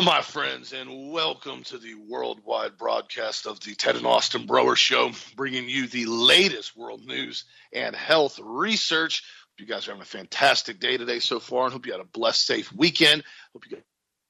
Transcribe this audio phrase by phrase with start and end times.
[0.00, 4.74] Hello, my friends, and welcome to the worldwide broadcast of the Ted and Austin Broer
[4.74, 9.22] Show, bringing you the latest world news and health research.
[9.50, 12.00] Hope you guys are having a fantastic day today so far, and hope you had
[12.00, 13.24] a blessed, safe weekend.
[13.52, 13.76] Hope you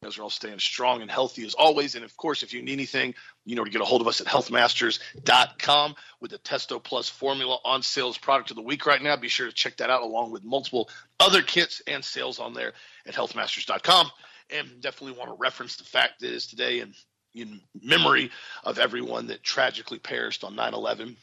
[0.02, 1.94] guys are all staying strong and healthy as always.
[1.94, 4.20] And of course, if you need anything, you know to get a hold of us
[4.20, 9.14] at healthmasters.com with the Testo Plus formula on sales product of the week right now.
[9.14, 10.90] Be sure to check that out along with multiple
[11.20, 12.72] other kits and sales on there
[13.06, 14.10] at healthmasters.com
[14.52, 16.94] and definitely want to reference the fact that is today in,
[17.34, 18.30] in memory
[18.64, 21.16] of everyone that tragically perished on 9 11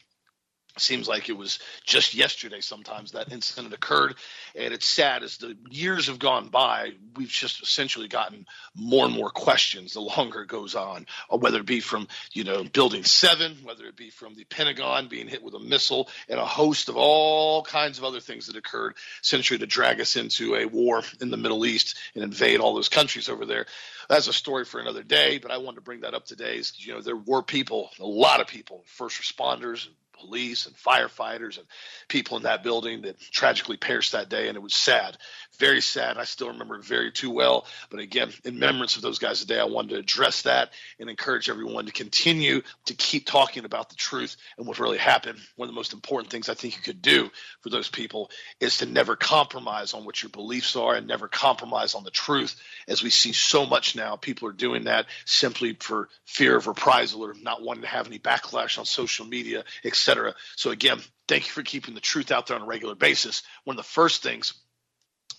[0.80, 4.14] seems like it was just yesterday sometimes that incident occurred.
[4.54, 9.14] And it's sad as the years have gone by we've just essentially gotten more and
[9.14, 13.04] more questions the longer it goes on uh, whether it be from you know building
[13.04, 16.88] 7 whether it be from the pentagon being hit with a missile and a host
[16.88, 18.94] of all kinds of other things that occurred.
[19.22, 22.88] Essentially to drag us into a war in the middle east and invade all those
[22.88, 23.66] countries over there.
[24.08, 26.72] That's a story for another day but i wanted to bring that up today is
[26.78, 29.88] you know there were people a lot of people first responders
[30.18, 31.66] police and firefighters and
[32.08, 34.48] people in that building that tragically perished that day.
[34.48, 35.16] And it was sad,
[35.58, 36.18] very sad.
[36.18, 37.66] I still remember it very too well.
[37.90, 41.48] But again, in remembrance of those guys today, I wanted to address that and encourage
[41.48, 45.38] everyone to continue to keep talking about the truth and what really happened.
[45.56, 48.78] One of the most important things I think you could do for those people is
[48.78, 52.56] to never compromise on what your beliefs are and never compromise on the truth.
[52.86, 57.24] As we see so much now, people are doing that simply for fear of reprisal
[57.24, 60.34] or not wanting to have any backlash on social media, etc etc.
[60.56, 63.42] So again, thank you for keeping the truth out there on a regular basis.
[63.64, 64.54] One of the first things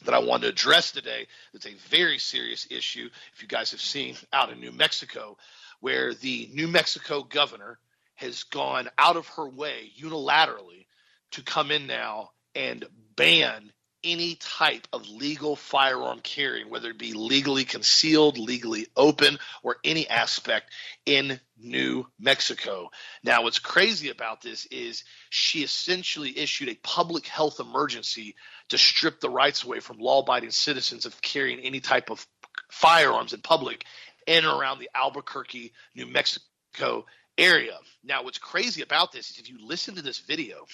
[0.05, 3.09] that I wanted to address today is a very serious issue.
[3.33, 5.37] If you guys have seen out in New Mexico,
[5.79, 7.79] where the New Mexico governor
[8.15, 10.85] has gone out of her way unilaterally
[11.31, 12.85] to come in now and
[13.15, 13.71] ban
[14.03, 20.07] any type of legal firearm carrying, whether it be legally concealed, legally open, or any
[20.07, 20.71] aspect
[21.05, 22.89] in New Mexico.
[23.23, 28.35] Now, what's crazy about this is she essentially issued a public health emergency
[28.69, 32.25] to strip the rights away from law abiding citizens of carrying any type of
[32.71, 33.85] firearms in public
[34.27, 37.05] in and around the Albuquerque, New Mexico
[37.37, 37.77] area.
[38.03, 40.65] Now, what's crazy about this is if you listen to this video,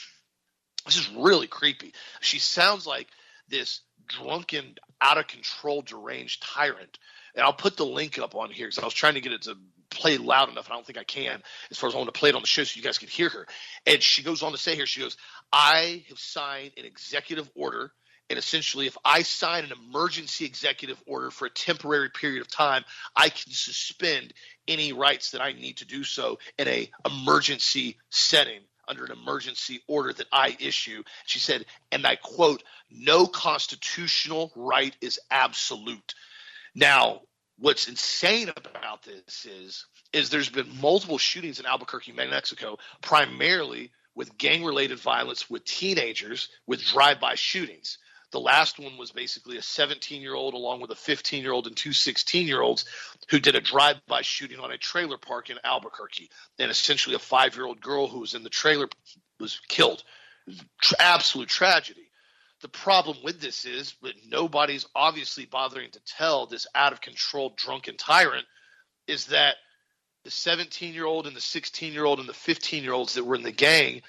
[0.85, 1.93] this is really creepy.
[2.21, 3.07] She sounds like
[3.49, 6.99] this drunken, out of control, deranged tyrant.
[7.35, 9.43] And I'll put the link up on here because I was trying to get it
[9.43, 9.57] to
[9.89, 11.41] play loud enough, and I don't think I can
[11.71, 13.07] as far as I want to play it on the show so you guys can
[13.07, 13.47] hear her.
[13.85, 15.17] And she goes on to say here, she goes,
[15.51, 17.91] I have signed an executive order.
[18.29, 22.83] And essentially, if I sign an emergency executive order for a temporary period of time,
[23.15, 24.33] I can suspend
[24.67, 29.81] any rights that I need to do so in a emergency setting under an emergency
[29.87, 31.03] order that I issue.
[31.25, 36.13] She said, and I quote, no constitutional right is absolute.
[36.73, 37.21] Now,
[37.57, 44.37] what's insane about this is is there's been multiple shootings in Albuquerque, Mexico, primarily with
[44.37, 47.97] gang related violence with teenagers with drive by shootings.
[48.31, 51.67] The last one was basically a 17 year old along with a 15 year old
[51.67, 52.85] and two 16 year olds
[53.29, 56.29] who did a drive by shooting on a trailer park in Albuquerque.
[56.59, 58.87] And essentially, a five year old girl who was in the trailer
[59.39, 60.03] was killed.
[60.99, 62.09] Absolute tragedy.
[62.61, 67.53] The problem with this is that nobody's obviously bothering to tell this out of control
[67.55, 68.45] drunken tyrant
[69.07, 69.55] is that
[70.23, 73.23] the 17 year old and the 16 year old and the 15 year olds that
[73.23, 74.01] were in the gang,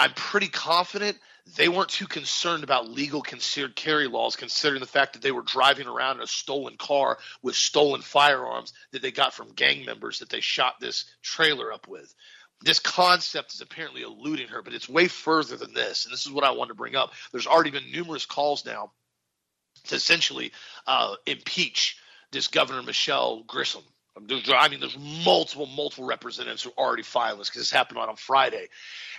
[0.00, 1.18] I'm pretty confident
[1.56, 5.42] they weren't too concerned about legal concealed carry laws, considering the fact that they were
[5.42, 10.20] driving around in a stolen car with stolen firearms that they got from gang members
[10.20, 12.14] that they shot this trailer up with.
[12.62, 16.06] This concept is apparently eluding her, but it's way further than this.
[16.06, 17.12] And this is what I want to bring up.
[17.30, 18.92] There's already been numerous calls now
[19.88, 20.52] to essentially
[20.86, 21.98] uh, impeach
[22.32, 23.82] this Governor Michelle Grisham
[24.16, 28.16] I mean, there's multiple, multiple representatives who are already filed this because this happened on
[28.16, 28.68] Friday.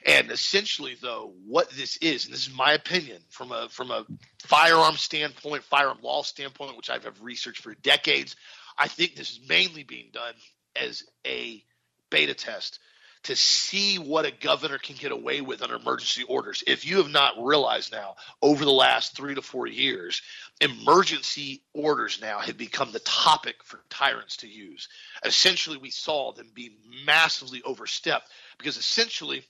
[0.05, 4.05] And essentially, though, what this is, and this is my opinion from a from a
[4.39, 8.35] firearm standpoint, firearm law standpoint, which I've researched for decades,
[8.77, 10.33] I think this is mainly being done
[10.75, 11.63] as a
[12.09, 12.79] beta test
[13.23, 16.63] to see what a governor can get away with under emergency orders.
[16.65, 20.21] If you have not realized now, over the last three to four years,
[20.59, 24.89] emergency orders now have become the topic for tyrants to use.
[25.23, 28.27] Essentially, we saw them be massively overstepped
[28.57, 29.43] because essentially,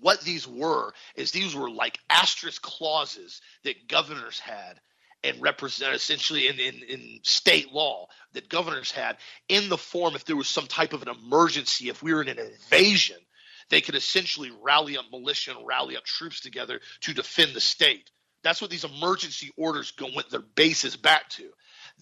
[0.00, 4.80] what these were is these were like asterisk clauses that governors had
[5.24, 9.16] and represent essentially in, in, in state law that governors had
[9.48, 12.28] in the form if there was some type of an emergency, if we were in
[12.28, 13.16] an invasion,
[13.70, 18.10] they could essentially rally up militia and rally up troops together to defend the state.
[18.42, 21.50] That's what these emergency orders go with their bases back to.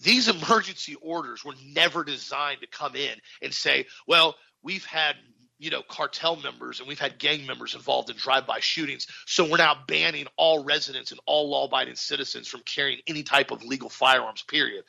[0.01, 5.15] These emergency orders were never designed to come in and say, well, we've had
[5.59, 9.07] you know cartel members and we've had gang members involved in drive-by shootings.
[9.25, 13.63] So we're now banning all residents and all law-abiding citizens from carrying any type of
[13.63, 14.83] legal firearms period.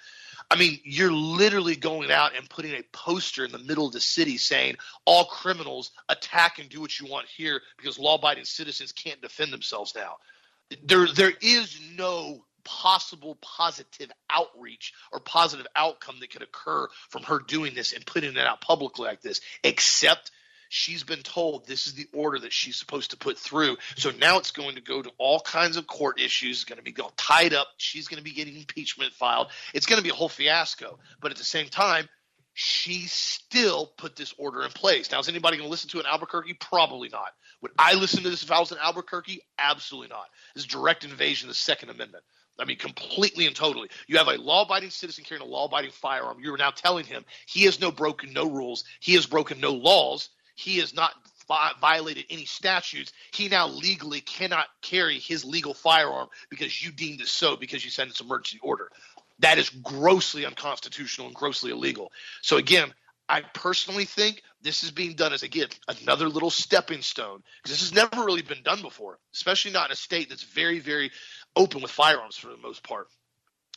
[0.50, 4.00] I mean you're literally going out and putting a poster in the middle of the
[4.00, 9.20] city saying all criminals attack and do what you want here because law-abiding citizens can't
[9.22, 10.16] defend themselves now.
[10.84, 17.38] There there is no possible positive outreach or positive outcome that could occur from her
[17.38, 20.30] doing this and putting it out publicly like this except
[20.68, 23.76] She's been told this is the order that she's supposed to put through.
[23.96, 26.56] So now it's going to go to all kinds of court issues.
[26.56, 27.68] It's going to be all tied up.
[27.78, 29.48] She's going to be getting impeachment filed.
[29.74, 30.98] It's going to be a whole fiasco.
[31.20, 32.08] But at the same time,
[32.54, 35.12] she still put this order in place.
[35.12, 36.54] Now, is anybody going to listen to in Albuquerque?
[36.54, 37.32] Probably not.
[37.62, 39.42] Would I listen to this if I was in Albuquerque?
[39.58, 40.26] Absolutely not.
[40.54, 42.24] This is direct invasion of the Second Amendment.
[42.60, 43.88] I mean, completely and totally.
[44.08, 46.38] You have a law-abiding citizen carrying a law-abiding firearm.
[46.40, 48.82] You are now telling him he has no broken no rules.
[48.98, 50.28] He has broken no laws
[50.58, 51.12] he has not
[51.80, 57.28] violated any statutes, he now legally cannot carry his legal firearm because you deemed it
[57.28, 58.90] so because you sent an emergency order.
[59.38, 62.10] That is grossly unconstitutional and grossly illegal.
[62.42, 62.92] So again,
[63.28, 65.68] I personally think this is being done as again
[66.02, 69.92] another little stepping stone because this has never really been done before, especially not in
[69.92, 71.12] a state that's very, very
[71.54, 73.06] open with firearms for the most part.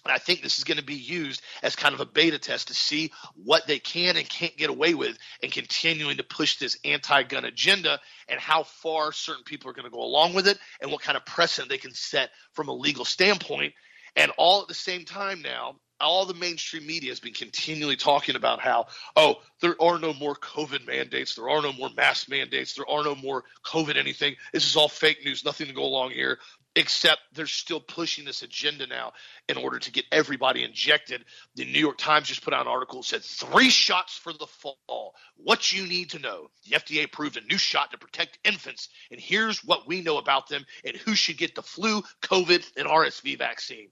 [0.03, 2.69] And I think this is going to be used as kind of a beta test
[2.69, 6.77] to see what they can and can't get away with and continuing to push this
[6.83, 10.57] anti gun agenda and how far certain people are going to go along with it
[10.81, 13.73] and what kind of precedent they can set from a legal standpoint.
[14.15, 18.35] And all at the same time now, all the mainstream media has been continually talking
[18.35, 22.73] about how, oh, there are no more COVID mandates, there are no more mask mandates,
[22.73, 24.35] there are no more COVID anything.
[24.53, 26.39] This is all fake news, nothing to go along here
[26.75, 29.11] except they're still pushing this agenda now
[29.49, 31.25] in order to get everybody injected.
[31.55, 34.47] The New York Times just put out an article that said three shots for the
[34.47, 35.15] fall.
[35.35, 36.49] What you need to know.
[36.69, 40.47] The FDA approved a new shot to protect infants, and here's what we know about
[40.47, 43.89] them and who should get the flu, COVID, and RSV vaccine.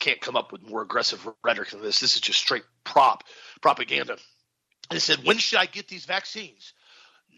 [0.00, 2.00] Can't come up with more aggressive rhetoric than this.
[2.00, 3.22] This is just straight prop
[3.60, 4.16] propaganda.
[4.90, 6.72] And it said, when should I get these vaccines?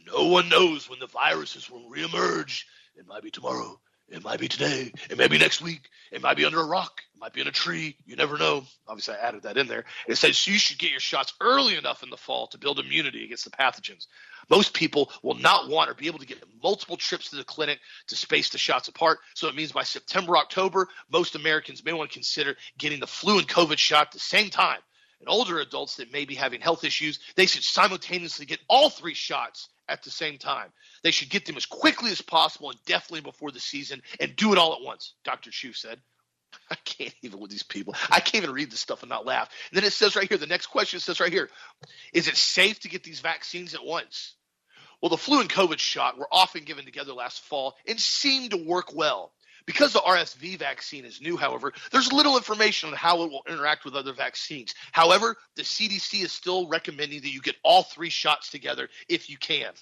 [0.07, 2.65] No one knows when the viruses will reemerge.
[2.97, 3.79] It might be tomorrow
[4.09, 4.93] it might be today.
[5.11, 5.89] It may be next week.
[6.11, 7.01] It might be under a rock.
[7.15, 7.97] It might be in a tree.
[8.05, 8.65] You never know.
[8.87, 9.85] Obviously, I added that in there.
[10.07, 13.25] It says you should get your shots early enough in the fall to build immunity
[13.25, 14.07] against the pathogens.
[14.51, 17.79] Most people will not want or be able to get multiple trips to the clinic
[18.09, 19.21] to space the shots apart.
[19.35, 23.39] So it means by September, October, most Americans may want to consider getting the flu
[23.39, 24.81] and COVID shot at the same time.
[25.21, 29.15] And older adults that may be having health issues, they should simultaneously get all three
[29.15, 30.73] shots at the same time.
[31.03, 34.53] They should get them as quickly as possible and definitely before the season and do
[34.53, 35.51] it all at once, Dr.
[35.51, 35.99] Chu said.
[36.71, 37.95] I can't even with these people.
[38.11, 39.49] I can't even read this stuff and not laugh.
[39.71, 41.49] And then it says right here, the next question says right here,
[42.13, 44.35] is it safe to get these vaccines at once?
[45.01, 48.57] Well, the flu and COVID shot were often given together last fall and seemed to
[48.57, 49.33] work well.
[49.67, 53.85] Because the RSV vaccine is new, however, there's little information on how it will interact
[53.85, 54.75] with other vaccines.
[54.93, 59.37] However, the CDC is still recommending that you get all three shots together if you
[59.37, 59.73] can.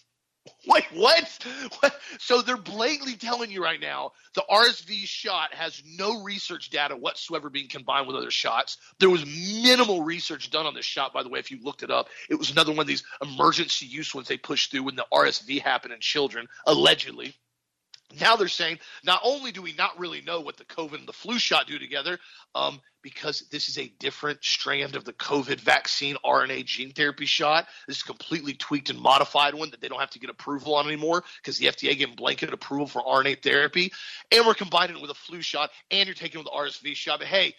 [0.67, 1.39] Wait, what?
[1.81, 2.01] what?
[2.19, 7.51] So they're blatantly telling you right now the RSV shot has no research data whatsoever
[7.51, 8.79] being combined with other shots.
[8.99, 11.91] There was minimal research done on this shot, by the way, if you looked it
[11.91, 12.09] up.
[12.29, 15.61] It was another one of these emergency use ones they pushed through when the RSV
[15.61, 17.35] happened in children, allegedly.
[18.19, 21.13] Now they're saying not only do we not really know what the COVID and the
[21.13, 22.19] flu shot do together,
[22.55, 27.67] um, because this is a different strand of the COVID vaccine RNA gene therapy shot.
[27.87, 30.75] This is a completely tweaked and modified one that they don't have to get approval
[30.75, 33.93] on anymore because the FDA gave blanket approval for RNA therapy.
[34.33, 36.95] And we're combining it with a flu shot and you're taking it with the RSV
[36.95, 37.21] shot.
[37.21, 37.55] But hey,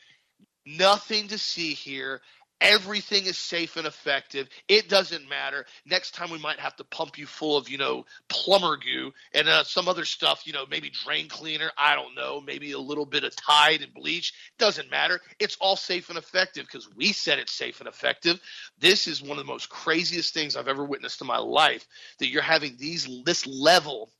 [0.65, 2.21] nothing to see here.
[2.61, 4.47] Everything is safe and effective.
[4.67, 5.65] It doesn't matter.
[5.85, 9.49] Next time we might have to pump you full of, you know, plumber goo and
[9.49, 11.71] uh, some other stuff, you know, maybe drain cleaner.
[11.75, 12.39] I don't know.
[12.39, 14.33] Maybe a little bit of Tide and bleach.
[14.59, 15.19] Doesn't matter.
[15.39, 18.39] It's all safe and effective because we said it's safe and effective.
[18.79, 21.87] This is one of the most craziest things I've ever witnessed in my life
[22.19, 24.11] that you're having these this level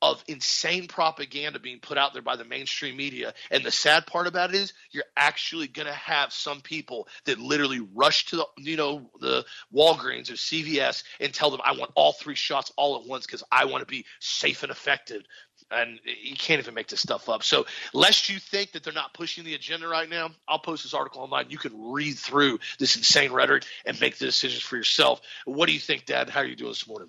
[0.00, 3.34] of insane propaganda being put out there by the mainstream media.
[3.50, 7.38] And the sad part about it is you're actually going to have some people that
[7.38, 11.90] literally rush to the, you know, the Walgreens or CVS and tell them, I want
[11.94, 15.22] all three shots all at once because I want to be safe and effective.
[15.70, 17.42] And you can't even make this stuff up.
[17.42, 20.94] So, lest you think that they're not pushing the agenda right now, I'll post this
[20.94, 21.50] article online.
[21.50, 25.20] You can read through this insane rhetoric and make the decisions for yourself.
[25.44, 26.30] What do you think, Dad?
[26.30, 27.08] How are you doing this morning?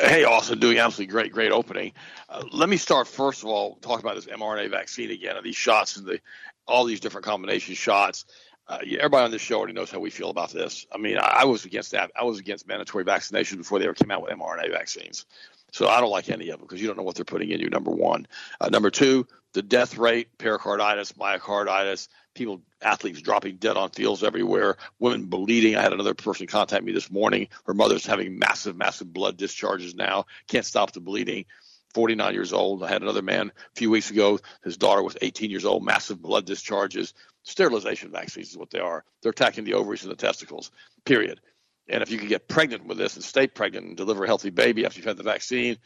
[0.00, 1.92] Hey, Austin, doing absolutely great, great opening.
[2.28, 5.56] Uh, let me start first of all talk about this mRNA vaccine again and these
[5.56, 6.20] shots and the
[6.66, 8.24] all these different combination shots.
[8.66, 10.86] Uh, everybody on this show already knows how we feel about this.
[10.92, 12.10] I mean, I, I was against that.
[12.16, 15.26] I was against mandatory vaccination before they ever came out with mRNA vaccines.
[15.72, 17.60] So I don't like any of them because you don't know what they're putting in
[17.60, 17.68] you.
[17.68, 18.26] Number one.
[18.60, 24.76] Uh, number two, the death rate, pericarditis, myocarditis, people, athletes dropping dead on fields everywhere,
[24.98, 25.76] women bleeding.
[25.76, 27.48] I had another person contact me this morning.
[27.64, 30.26] Her mother's having massive, massive blood discharges now.
[30.48, 31.46] Can't stop the bleeding.
[31.94, 32.82] 49 years old.
[32.82, 34.40] I had another man a few weeks ago.
[34.64, 37.14] His daughter was 18 years old, massive blood discharges.
[37.44, 39.04] Sterilization vaccines is what they are.
[39.22, 40.72] They're attacking the ovaries and the testicles,
[41.04, 41.40] period.
[41.88, 44.50] And if you can get pregnant with this and stay pregnant and deliver a healthy
[44.50, 45.76] baby after you've had the vaccine,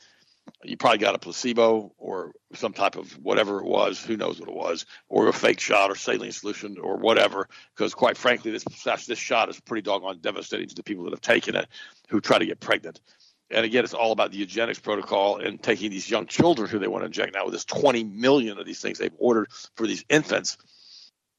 [0.65, 4.49] you probably got a placebo or some type of whatever it was, who knows what
[4.49, 7.49] it was, or a fake shot or saline solution or whatever.
[7.75, 8.65] Because quite frankly, this
[9.07, 11.69] this shot is pretty doggone devastating to the people that have taken it
[12.09, 13.01] who try to get pregnant.
[13.51, 16.89] And again, it's all about the eugenics protocol and taking these young children who they
[16.89, 20.05] want to inject now with this 20 million of these things they've ordered for these
[20.09, 20.59] infants.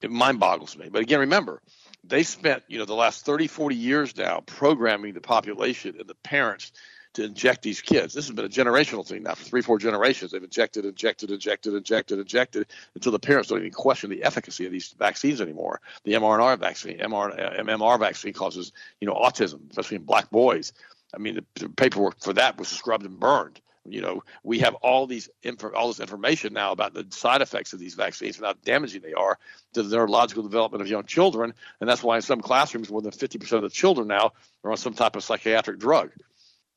[0.01, 0.89] It mind boggles me.
[0.89, 1.62] But again, remember,
[2.04, 6.16] they spent, you know, the last 30, 40 years now programming the population and the
[6.16, 6.72] parents
[7.13, 8.13] to inject these kids.
[8.13, 10.32] This has been a generational thing now for three, four generations.
[10.32, 14.72] They've injected, injected, injected, injected, injected until the parents don't even question the efficacy of
[14.72, 15.82] these vaccines anymore.
[16.04, 20.74] The mRNA vaccine, MR, MMR vaccine causes, you know, autism, especially in black boys.
[21.13, 23.60] I mean, the, the paperwork for that was scrubbed and burned.
[23.86, 25.30] You know, we have all these
[25.74, 29.13] all this information now about the side effects of these vaccines and how damaging they
[29.13, 29.39] are
[29.74, 33.12] to the neurological development of young children, and that's why in some classrooms, more than
[33.12, 36.12] 50% of the children now are on some type of psychiatric drug.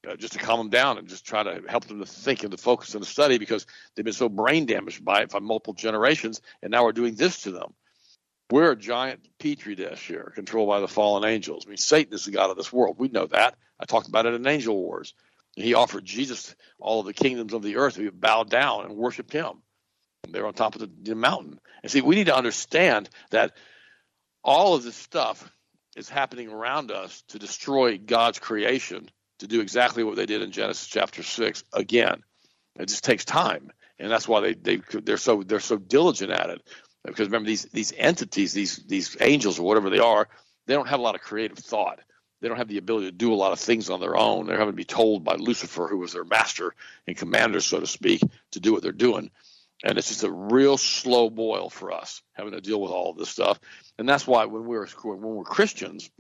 [0.09, 2.51] Uh, just to calm them down and just try to help them to think and
[2.51, 5.75] to focus on the study because they've been so brain damaged by it for multiple
[5.75, 7.73] generations, and now we're doing this to them.
[8.51, 11.65] We're a giant petri dish here, controlled by the fallen angels.
[11.65, 12.97] I mean, Satan is the god of this world.
[12.99, 13.55] We know that.
[13.79, 15.15] I talked about it in Angel Wars.
[15.55, 17.97] He offered Jesus all of the kingdoms of the earth.
[17.97, 19.63] We bowed down and worshiped him.
[20.29, 21.61] They're on top of the, the mountain.
[21.83, 23.57] And see, we need to understand that
[24.43, 25.51] all of this stuff
[25.95, 29.09] is happening around us to destroy God's creation
[29.43, 32.23] to do exactly what they did in Genesis chapter six again.
[32.79, 36.51] It just takes time, and that's why they they they're so they're so diligent at
[36.51, 36.63] it.
[37.05, 40.29] Because remember these these entities, these these angels or whatever they are,
[40.67, 42.01] they don't have a lot of creative thought.
[42.41, 44.47] They don't have the ability to do a lot of things on their own.
[44.47, 46.75] They're having to be told by Lucifer, who was their master
[47.07, 48.21] and commander, so to speak,
[48.53, 49.31] to do what they're doing.
[49.85, 53.17] And it's just a real slow boil for us having to deal with all of
[53.17, 53.61] this stuff.
[53.99, 56.11] And that's why when we're when we're Christians,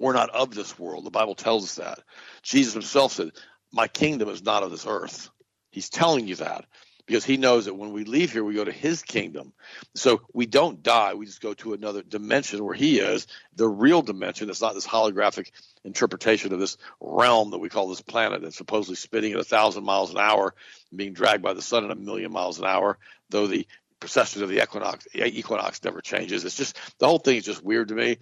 [0.00, 1.04] we're not of this world.
[1.04, 2.00] The Bible tells us that.
[2.42, 3.30] Jesus himself said,
[3.72, 5.30] My kingdom is not of this earth.
[5.70, 6.64] He's telling you that
[7.06, 9.52] because he knows that when we leave here, we go to his kingdom.
[9.96, 11.14] So we don't die.
[11.14, 13.26] We just go to another dimension where he is,
[13.56, 14.48] the real dimension.
[14.48, 15.50] It's not this holographic
[15.84, 19.84] interpretation of this realm that we call this planet that's supposedly spinning at a thousand
[19.84, 20.54] miles an hour
[20.94, 22.96] being dragged by the sun at a million miles an hour,
[23.28, 23.66] though the
[23.98, 26.44] precession of the equinox, equinox never changes.
[26.44, 28.18] It's just the whole thing is just weird to me.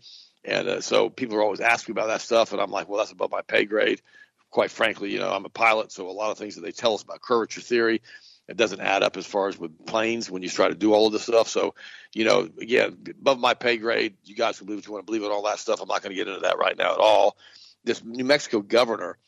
[0.49, 3.13] And uh, so people are always asking about that stuff, and I'm like, well, that's
[3.13, 4.01] above my pay grade.
[4.51, 6.95] Quite frankly, you know, I'm a pilot, so a lot of things that they tell
[6.95, 8.01] us about curvature theory,
[8.49, 11.07] it doesn't add up as far as with planes when you try to do all
[11.07, 11.49] of this stuff.
[11.49, 11.75] So,
[12.15, 15.11] you know, again, above my pay grade, you guys can believe what you want to
[15.11, 15.83] believe in all that stuff.
[15.83, 17.37] I'm not going to get into that right now at all.
[17.85, 19.19] This New Mexico governor,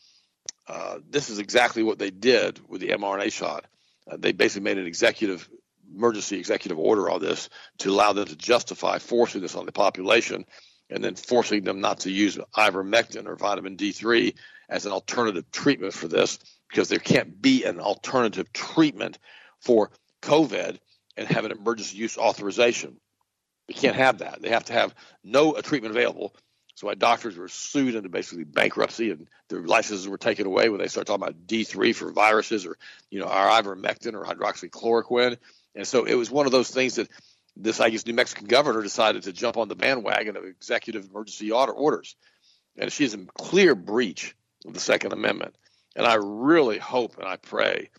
[0.68, 3.66] uh, this is exactly what they did with the mRNA shot.
[4.10, 5.46] Uh, they basically made an executive
[5.94, 10.46] emergency executive order on this to allow them to justify forcing this on the population
[10.90, 14.34] and then forcing them not to use ivermectin or vitamin D3
[14.68, 19.18] as an alternative treatment for this because there can't be an alternative treatment
[19.60, 19.90] for
[20.22, 20.78] COVID
[21.16, 22.96] and have an emergency use authorization.
[23.68, 24.42] We can't have that.
[24.42, 26.34] They have to have no treatment available.
[26.74, 30.88] So doctors were sued into basically bankruptcy, and their licenses were taken away when they
[30.88, 32.78] start talking about D3 for viruses or
[33.10, 35.36] you know our ivermectin or hydroxychloroquine.
[35.74, 37.08] And so it was one of those things that
[37.56, 41.50] this, I guess, New Mexican governor decided to jump on the bandwagon of executive emergency
[41.50, 42.16] order orders,
[42.76, 44.34] and she's in clear breach
[44.66, 45.54] of the Second Amendment.
[45.96, 47.90] And I really hope and I pray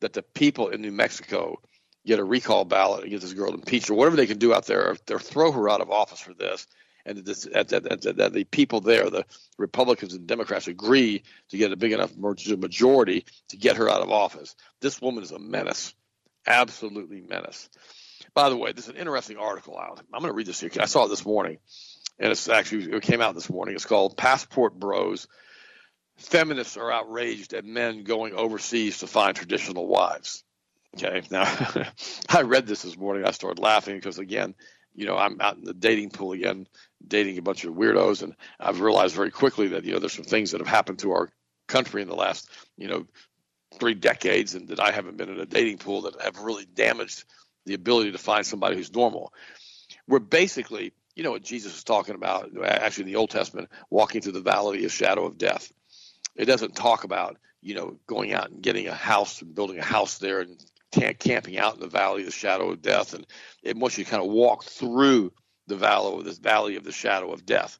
[0.00, 1.60] that the people in New Mexico
[2.04, 4.66] get a recall ballot and get this girl impeached or whatever they can do out
[4.66, 6.66] there, or throw her out of office for this.
[7.04, 9.24] And that, the people there, the
[9.58, 14.10] Republicans and Democrats, agree to get a big enough majority to get her out of
[14.10, 14.56] office.
[14.80, 15.94] This woman is a menace,
[16.48, 17.68] absolutely menace.
[18.36, 19.98] By the way, this is an interesting article out.
[20.12, 20.70] I'm going to read this here.
[20.78, 21.56] I saw it this morning,
[22.18, 23.74] and it's actually it came out this morning.
[23.74, 25.26] It's called "Passport Bros
[26.18, 30.44] feminists are outraged at men going overseas to find traditional wives.
[30.94, 31.44] Okay, now
[32.28, 33.24] I read this this morning.
[33.24, 34.54] I started laughing because again,
[34.94, 36.66] you know, I'm out in the dating pool again,
[37.08, 40.24] dating a bunch of weirdos, and I've realized very quickly that you know there's some
[40.26, 41.30] things that have happened to our
[41.68, 43.06] country in the last you know
[43.78, 47.24] three decades, and that I haven't been in a dating pool that have really damaged
[47.66, 49.32] the ability to find somebody who's normal.
[50.08, 54.22] We're basically, you know what Jesus is talking about, actually in the Old Testament, walking
[54.22, 55.72] through the valley of shadow of death.
[56.36, 59.84] It doesn't talk about, you know, going out and getting a house and building a
[59.84, 60.64] house there and
[61.18, 63.14] camping out in the valley of the shadow of death.
[63.14, 63.26] And
[63.62, 65.32] it wants you to kind of walk through
[65.66, 67.78] the valley of this valley of the shadow of death.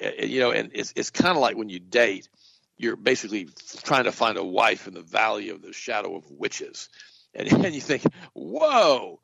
[0.00, 2.28] You know, and it's it's kind of like when you date,
[2.76, 3.48] you're basically
[3.82, 6.88] trying to find a wife in the valley of the shadow of witches,
[7.34, 8.02] and, and you think,
[8.34, 9.20] whoa.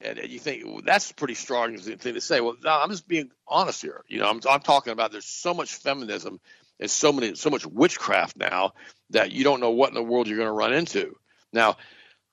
[0.00, 2.40] And, and you think well, that's pretty strong thing to say.
[2.40, 4.04] Well, no, I'm just being honest here.
[4.06, 6.38] You know, I'm, I'm talking about there's so much feminism
[6.78, 8.74] and so many so much witchcraft now
[9.10, 11.16] that you don't know what in the world you're going to run into.
[11.52, 11.78] Now,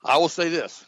[0.04, 0.84] I will say this: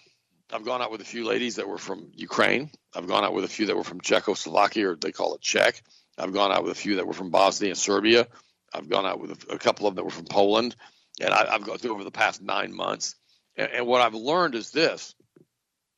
[0.52, 2.70] I've gone out with a few ladies that were from Ukraine.
[2.94, 5.82] I've gone out with a few that were from Czechoslovakia, or they call it Czech.
[6.16, 8.26] I've gone out with a few that were from Bosnia and Serbia.
[8.72, 10.76] I've gone out with a, a couple of them that were from Poland,
[11.20, 13.14] and I, have gone through over the past nine months.
[13.58, 15.14] And, and what I've learned is this: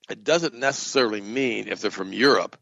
[0.09, 2.57] it doesn't necessarily mean if they're from Europe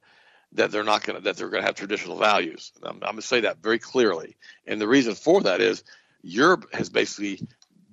[0.53, 2.73] that they're not going to that they're going to have traditional values.
[2.83, 4.37] I'm, I'm going to say that very clearly.
[4.67, 5.85] And the reason for that is
[6.23, 7.47] Europe has basically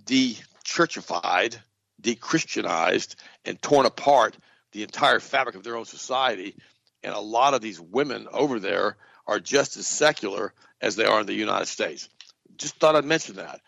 [0.05, 1.57] de-churchified
[2.01, 4.37] de-Christianized and torn apart
[4.71, 6.55] the entire fabric of their own society.
[7.03, 8.97] And a lot of these women over there
[9.27, 12.09] are just as secular as they are in the United States.
[12.57, 13.61] Just thought I'd mention that.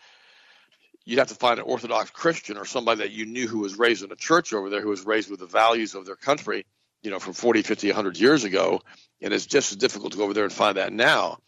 [1.08, 4.04] You'd have to find an Orthodox Christian or somebody that you knew who was raised
[4.04, 6.66] in a church over there, who was raised with the values of their country,
[7.02, 8.82] you know, from 40, 50, 100 years ago.
[9.22, 11.38] And it's just as difficult to go over there and find that now.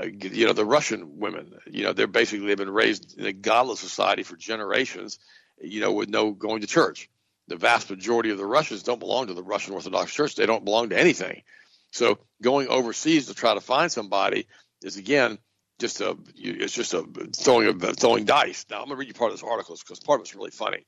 [0.00, 3.32] Uh, you know, the Russian women, you know, they're basically, they've been raised in a
[3.32, 5.18] godless society for generations
[5.60, 7.08] you know, with no going to church.
[7.48, 10.36] The vast majority of the Russians don't belong to the Russian Orthodox Church.
[10.36, 11.42] They don't belong to anything.
[11.90, 14.46] So going overseas to try to find somebody
[14.82, 15.38] is again
[15.80, 17.02] just a it's just a
[17.34, 18.66] throwing a throwing dice.
[18.70, 20.86] Now I'm gonna read you part of this article because part of it's really funny.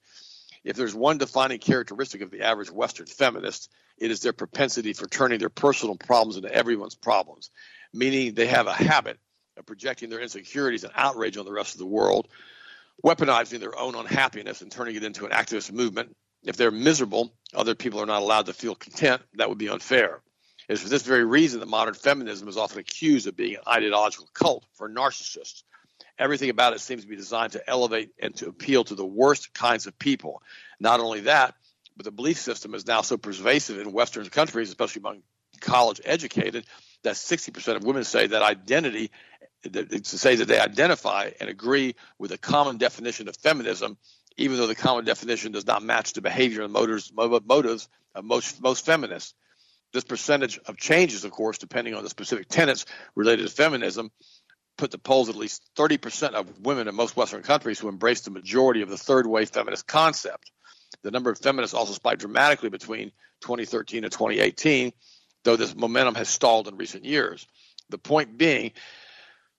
[0.65, 5.09] If there's one defining characteristic of the average Western feminist, it is their propensity for
[5.09, 7.51] turning their personal problems into everyone's problems,
[7.93, 9.19] meaning they have a habit
[9.57, 12.29] of projecting their insecurities and outrage on the rest of the world,
[13.05, 16.15] weaponizing their own unhappiness and turning it into an activist movement.
[16.45, 19.23] If they're miserable, other people are not allowed to feel content.
[19.35, 20.21] That would be unfair.
[20.69, 23.63] It is for this very reason that modern feminism is often accused of being an
[23.67, 25.63] ideological cult for narcissists.
[26.19, 29.55] Everything about it seems to be designed to elevate and to appeal to the worst
[29.55, 30.43] kinds of people.
[30.79, 31.55] Not only that,
[31.97, 35.23] but the belief system is now so pervasive in Western countries, especially among
[35.61, 36.67] college educated,
[37.03, 39.11] that 60% of women say that identity
[39.63, 43.97] to say that they identify and agree with a common definition of feminism,
[44.37, 48.61] even though the common definition does not match the behavior and motives, motives of most,
[48.61, 49.35] most feminists.
[49.93, 54.11] This percentage of changes, of course, depending on the specific tenets related to feminism,
[54.79, 58.31] put the polls at least 30% of women in most Western countries who embrace the
[58.31, 60.51] majority of the third wave feminist concept.
[61.03, 64.93] The number of feminists also spiked dramatically between 2013 and 2018,
[65.45, 67.47] though this momentum has stalled in recent years.
[67.91, 68.73] The point being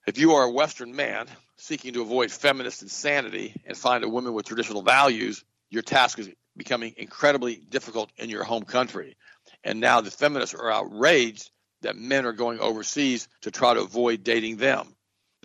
[0.06, 4.34] if you are a Western man seeking to avoid feminist insanity and find a woman
[4.34, 9.16] with traditional values, your task is becoming incredibly difficult in your home country.
[9.64, 11.50] And now the feminists are outraged
[11.82, 14.96] that men are going overseas to try to avoid dating them.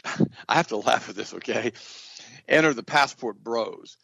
[0.49, 1.73] I have to laugh at this, okay?
[2.49, 3.97] Enter the passport bros,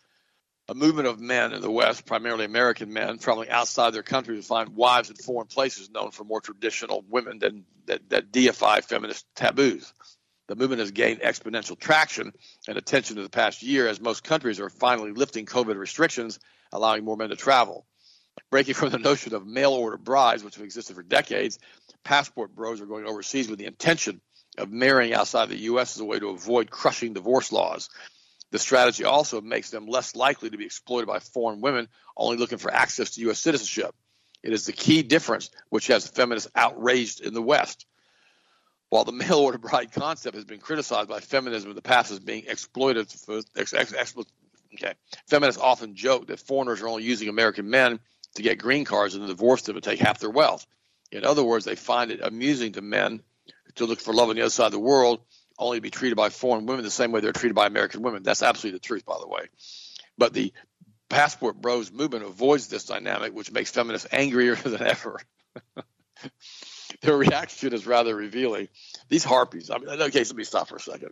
[0.68, 4.42] a movement of men in the West, primarily American men, traveling outside their country to
[4.42, 9.26] find wives in foreign places known for more traditional women than, that, that deify feminist
[9.34, 9.92] taboos.
[10.46, 12.32] The movement has gained exponential traction
[12.68, 16.38] and attention in the past year as most countries are finally lifting COVID restrictions,
[16.70, 17.86] allowing more men to travel.
[18.54, 21.58] Breaking from the notion of mail order brides, which have existed for decades,
[22.04, 24.20] passport bros are going overseas with the intention
[24.56, 25.96] of marrying outside the U.S.
[25.96, 27.88] as a way to avoid crushing divorce laws.
[28.52, 32.58] The strategy also makes them less likely to be exploited by foreign women only looking
[32.58, 33.40] for access to U.S.
[33.40, 33.92] citizenship.
[34.44, 37.86] It is the key difference which has feminists outraged in the West.
[38.88, 42.20] While the mail order bride concept has been criticized by feminism in the past as
[42.20, 44.14] being exploited for ex, ex, ex,
[44.74, 44.94] okay,
[45.26, 47.98] feminists often joke that foreigners are only using American men
[48.34, 50.66] to get green cards and divorce them and take half their wealth.
[51.12, 53.22] In other words, they find it amusing to men
[53.76, 55.20] to look for love on the other side of the world,
[55.58, 58.22] only to be treated by foreign women the same way they're treated by American women.
[58.22, 59.46] That's absolutely the truth, by the way.
[60.18, 60.52] But the
[61.08, 65.20] passport bros movement avoids this dynamic, which makes feminists angrier than ever.
[67.02, 68.68] their reaction is rather revealing.
[69.08, 69.70] These harpies.
[69.70, 71.10] I mean, okay, let me stop for a second.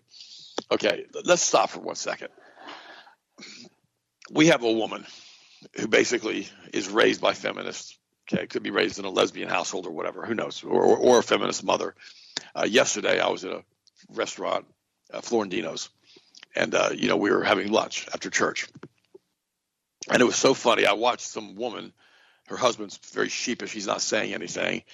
[0.71, 2.29] Okay, let's stop for one second.
[4.31, 5.05] We have a woman
[5.79, 7.99] who basically is raised by feminists.
[8.33, 10.25] Okay, could be raised in a lesbian household or whatever.
[10.27, 10.65] Who knows?
[10.65, 11.95] Or, or, or a feminist mother.
[12.55, 13.65] Uh, yesterday, I was at a
[14.11, 14.67] restaurant,
[15.13, 15.91] uh, Florentino's,
[16.57, 18.69] and uh, you know we were having lunch after church,
[20.11, 20.87] and it was so funny.
[20.87, 21.93] I watched some woman
[22.49, 23.73] Her husband's very sheepish.
[23.73, 24.85] He's not saying anything.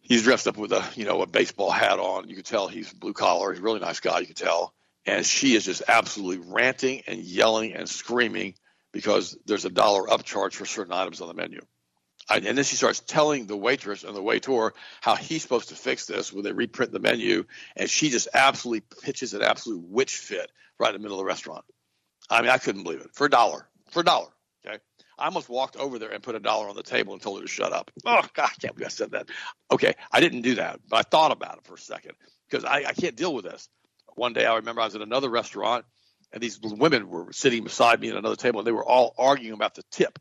[0.00, 2.28] He's dressed up with a you know a baseball hat on.
[2.28, 3.52] You can tell he's blue collar.
[3.52, 4.20] He's a really nice guy.
[4.20, 4.74] You can tell.
[5.06, 8.54] And she is just absolutely ranting and yelling and screaming
[8.94, 11.60] because there's a dollar upcharge for certain items on the menu.
[12.30, 16.06] And then she starts telling the waitress and the waiter how he's supposed to fix
[16.06, 17.44] this when they reprint the menu,
[17.76, 21.26] and she just absolutely pitches an absolute witch fit right in the middle of the
[21.26, 21.64] restaurant.
[22.30, 23.68] I mean, I couldn't believe it for a dollar.
[23.90, 24.28] For a dollar,
[24.66, 24.78] okay.
[25.18, 27.46] I almost walked over there and put a dollar on the table and told her
[27.46, 27.90] to shut up.
[28.06, 29.28] Oh God, I can't believe I said that.
[29.70, 32.12] Okay, I didn't do that, but I thought about it for a second
[32.48, 33.68] because I, I can't deal with this.
[34.14, 35.84] One day I remember I was at another restaurant
[36.34, 39.54] and these women were sitting beside me at another table and they were all arguing
[39.54, 40.18] about the tip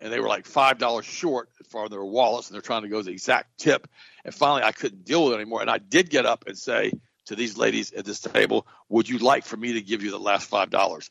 [0.00, 3.02] and they were like five dollars short for their wallets, and they're trying to go
[3.02, 3.86] the exact tip.
[4.24, 6.92] And finally, I couldn't deal with it anymore, and I did get up and say
[7.26, 10.18] to these ladies at this table, "Would you like for me to give you the
[10.18, 11.10] last five dollars?"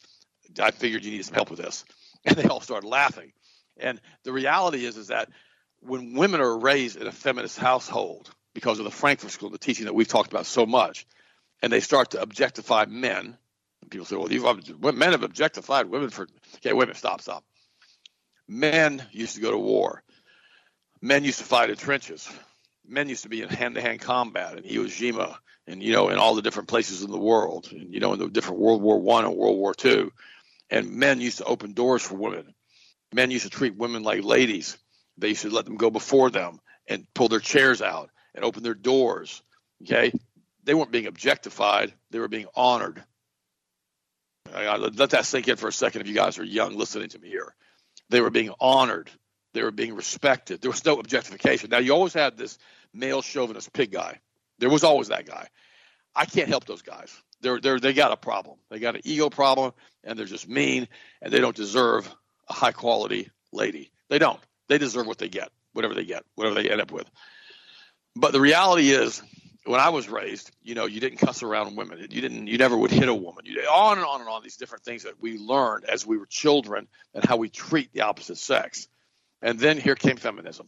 [0.59, 1.85] I figured you needed some help with this,
[2.25, 3.31] and they all started laughing.
[3.77, 5.29] And the reality is, is that
[5.81, 9.85] when women are raised in a feminist household because of the Frankfurt School, the teaching
[9.85, 11.05] that we've talked about so much,
[11.61, 13.37] and they start to objectify men.
[13.89, 17.43] People say, "Well, you've men have objectified women for." Okay, women, stop, stop
[18.49, 20.03] Men used to go to war.
[21.01, 22.27] Men used to fight in trenches.
[22.85, 25.37] Men used to be in hand-to-hand combat in Iwo Jima
[25.67, 28.19] and you know in all the different places in the world, and you know in
[28.19, 30.11] the different World War One and World War Two.
[30.71, 32.55] And men used to open doors for women.
[33.13, 34.77] Men used to treat women like ladies.
[35.17, 38.63] They used to let them go before them and pull their chairs out and open
[38.63, 39.43] their doors.
[39.83, 40.11] Okay,
[40.63, 43.03] they weren't being objectified; they were being honored.
[44.53, 47.29] Let that sink in for a second if you guys are young listening to me
[47.29, 47.53] here.
[48.09, 49.09] They were being honored.
[49.53, 50.61] They were being respected.
[50.61, 51.69] There was no objectification.
[51.69, 52.57] Now, you always had this
[52.93, 54.19] male chauvinist pig guy.
[54.59, 55.47] There was always that guy.
[56.15, 57.15] I can't help those guys.
[57.41, 58.57] They're, they're, they got a problem.
[58.69, 60.87] They got an ego problem, and they're just mean,
[61.21, 62.13] and they don't deserve
[62.47, 63.91] a high quality lady.
[64.09, 64.39] They don't.
[64.67, 67.09] They deserve what they get, whatever they get, whatever they end up with.
[68.15, 69.21] But the reality is,
[69.69, 71.99] when I was raised, you know, you didn't cuss around women.
[71.99, 72.47] You didn't.
[72.47, 73.45] You never would hit a woman.
[73.45, 76.25] You on and on and on these different things that we learned as we were
[76.25, 78.87] children and how we treat the opposite sex.
[79.43, 80.65] And then here came feminism.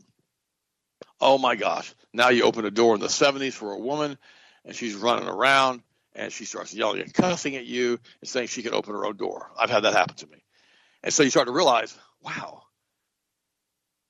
[1.20, 1.92] Oh my gosh!
[2.14, 4.20] Now you open a door in the '70s for a woman,
[4.66, 5.82] and she's running around
[6.14, 9.18] and she starts yelling and cussing at you and saying she can open her own
[9.18, 9.50] door.
[9.60, 10.44] I've had that happen to me.
[11.04, 12.62] And so you start to realize, wow,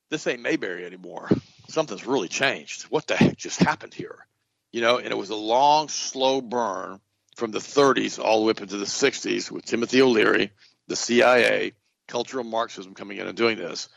[0.10, 1.30] this ain't Mayberry anymore.
[1.70, 2.84] Something's really changed.
[2.90, 4.26] What the heck just happened here?
[4.72, 7.00] You know, and it was a long, slow burn
[7.36, 10.52] from the 30s all the way up into the 60s with Timothy O'Leary,
[10.88, 11.74] the CIA,
[12.08, 13.90] cultural Marxism coming in and doing this.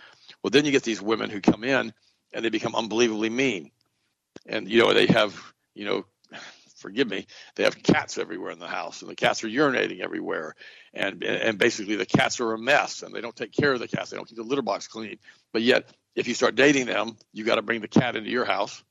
[0.43, 1.93] Well, then you get these women who come in
[2.33, 3.71] and they become unbelievably mean.
[4.47, 5.41] And, you know, they have,
[5.75, 6.07] you know,
[6.77, 10.55] forgive me, they have cats everywhere in the house and the cats are urinating everywhere.
[10.93, 13.89] And, and basically the cats are a mess and they don't take care of the
[13.89, 14.11] cats.
[14.11, 15.19] They don't keep the litter box clean.
[15.53, 18.45] But yet, if you start dating them, you got to bring the cat into your
[18.45, 18.83] house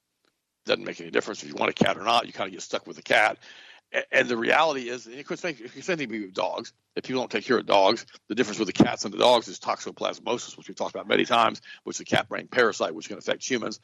[0.65, 2.25] doesn't make any difference if you want a cat or not.
[2.25, 3.37] You kind of get stuck with the cat.
[4.11, 6.73] And the reality is, it could say the same thing with dogs.
[6.95, 9.47] If people don't take care of dogs, the difference with the cats and the dogs
[9.47, 13.07] is toxoplasmosis, which we've talked about many times, which is a cat brain parasite, which
[13.07, 13.79] can affect humans,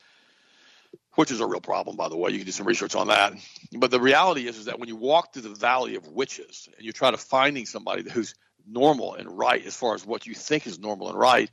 [1.13, 2.31] which is a real problem, by the way.
[2.31, 3.33] You can do some research on that.
[3.71, 6.83] But the reality is, is that when you walk through the valley of witches and
[6.83, 8.33] you try to finding somebody who's
[8.67, 11.51] normal and right as far as what you think is normal and right,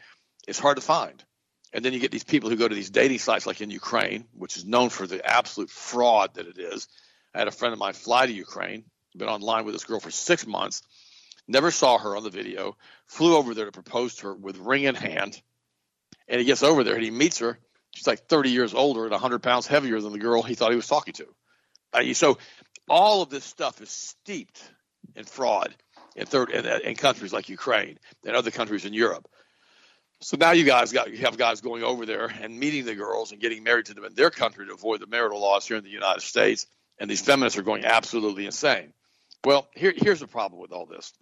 [0.48, 1.22] it's hard to find.
[1.72, 4.26] And then you get these people who go to these dating sites like in Ukraine,
[4.32, 6.88] which is known for the absolute fraud that it is.
[7.34, 8.84] I had a friend of mine fly to Ukraine,
[9.16, 10.82] been online with this girl for six months,
[11.48, 12.76] never saw her on the video,
[13.06, 15.40] flew over there to propose to her with ring in hand.
[16.28, 17.58] And he gets over there and he meets her.
[17.92, 20.76] She's like 30 years older and 100 pounds heavier than the girl he thought he
[20.76, 22.14] was talking to.
[22.14, 22.38] So
[22.88, 24.62] all of this stuff is steeped
[25.14, 25.74] in fraud
[26.14, 29.28] in third in, in countries like Ukraine and other countries in Europe.
[30.22, 33.32] So now you guys got you have guys going over there and meeting the girls
[33.32, 35.84] and getting married to them in their country to avoid the marital laws here in
[35.84, 36.66] the United States,
[36.98, 38.92] and these feminists are going absolutely insane.
[39.44, 41.12] Well, here, here's the problem with all this.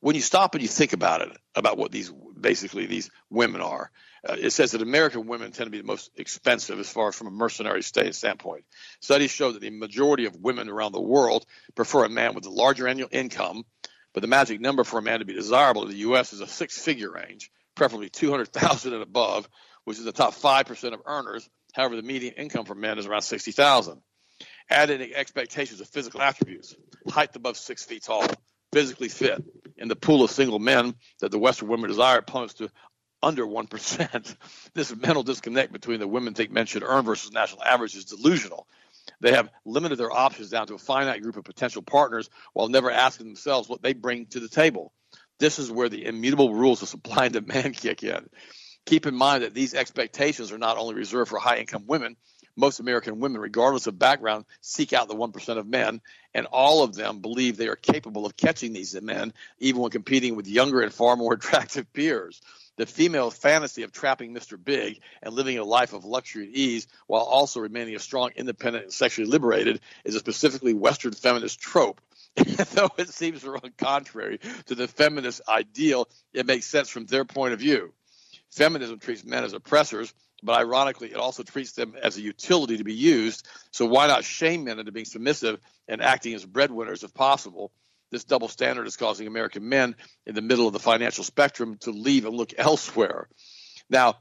[0.00, 3.90] When you stop and you think about it, about what these basically these women are,
[4.28, 7.14] uh, it says that American women tend to be the most expensive as far as
[7.14, 8.64] from a mercenary state standpoint.
[9.00, 12.50] Studies show that the majority of women around the world prefer a man with a
[12.50, 13.64] larger annual income,
[14.14, 16.32] but the magic number for a man to be desirable in the U.S.
[16.32, 19.48] is a six-figure range preferably 200,000 and above,
[19.84, 21.48] which is the top 5% of earners.
[21.72, 24.00] However, the median income for men is around 60,000.
[24.70, 26.74] Adding expectations of physical attributes,
[27.08, 28.24] height above six feet tall,
[28.72, 29.42] physically fit,
[29.76, 32.70] in the pool of single men that the Western women desire plummets to
[33.22, 34.36] under 1%.
[34.74, 38.66] this mental disconnect between the women think men should earn versus national average is delusional.
[39.20, 42.90] They have limited their options down to a finite group of potential partners while never
[42.90, 44.92] asking themselves what they bring to the table.
[45.42, 48.28] This is where the immutable rules of supply and demand kick in.
[48.86, 52.16] Keep in mind that these expectations are not only reserved for high income women,
[52.54, 56.00] most American women, regardless of background, seek out the 1% of men,
[56.32, 60.36] and all of them believe they are capable of catching these men, even when competing
[60.36, 62.40] with younger and far more attractive peers.
[62.76, 64.62] The female fantasy of trapping Mr.
[64.62, 68.84] Big and living a life of luxury and ease while also remaining a strong, independent,
[68.84, 72.00] and sexually liberated is a specifically Western feminist trope.
[72.36, 73.44] Though it seems
[73.76, 77.92] contrary to the feminist ideal, it makes sense from their point of view.
[78.50, 82.84] Feminism treats men as oppressors, but ironically, it also treats them as a utility to
[82.84, 83.46] be used.
[83.70, 87.70] So why not shame men into being submissive and acting as breadwinners if possible?
[88.10, 89.94] This double standard is causing American men
[90.26, 93.28] in the middle of the financial spectrum to leave and look elsewhere.
[93.90, 94.16] Now,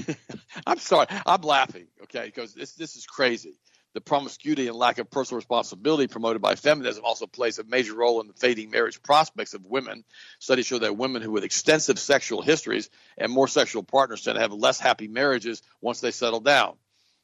[0.66, 3.56] I'm sorry, I'm laughing, okay, because this this is crazy
[3.96, 8.20] the promiscuity and lack of personal responsibility promoted by feminism also plays a major role
[8.20, 10.04] in the fading marriage prospects of women.
[10.38, 14.42] Studies show that women who with extensive sexual histories and more sexual partners tend to
[14.42, 16.74] have less happy marriages once they settle down.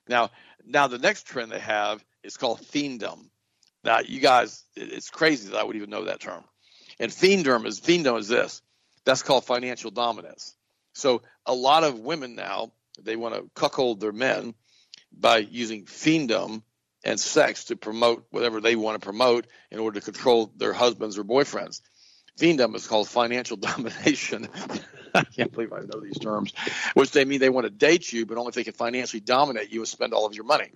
[0.08, 0.30] Now,
[0.64, 3.26] now the next trend they have is called fienddom.
[3.84, 6.42] Now, you guys, it's crazy that I would even know that term.
[6.98, 8.62] And fienddom is fienddom is this.
[9.04, 10.56] That's called financial dominance.
[10.94, 14.54] So a lot of women now they want to cuckold their men
[15.18, 16.62] by using fienddom
[17.04, 21.18] and sex to promote whatever they want to promote in order to control their husbands
[21.18, 21.80] or boyfriends.
[22.38, 24.48] Fienddom is called financial domination.
[25.14, 26.52] I can't believe I know these terms,
[26.94, 29.70] which they mean they want to date you, but only if they can financially dominate
[29.70, 30.70] you and spend all of your money.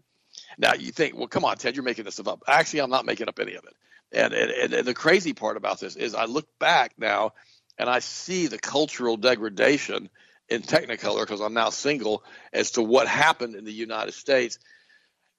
[0.58, 2.42] Now you think, well, come on, Ted, you're making this stuff up.
[2.46, 3.74] Actually, I'm not making up any of it.
[4.12, 7.32] And, and, and the crazy part about this is I look back now
[7.78, 10.08] and I see the cultural degradation
[10.48, 14.58] in Technicolor because I'm now single as to what happened in the United States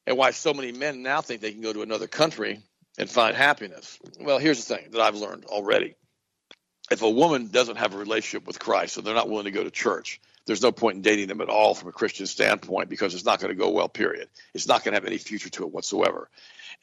[0.05, 2.61] and why so many men now think they can go to another country
[2.97, 3.99] and find happiness.
[4.19, 5.95] Well, here's the thing that I've learned already.
[6.89, 9.63] If a woman doesn't have a relationship with Christ and they're not willing to go
[9.63, 13.13] to church, there's no point in dating them at all from a Christian standpoint because
[13.13, 14.29] it's not going to go well, period.
[14.53, 16.29] It's not going to have any future to it whatsoever.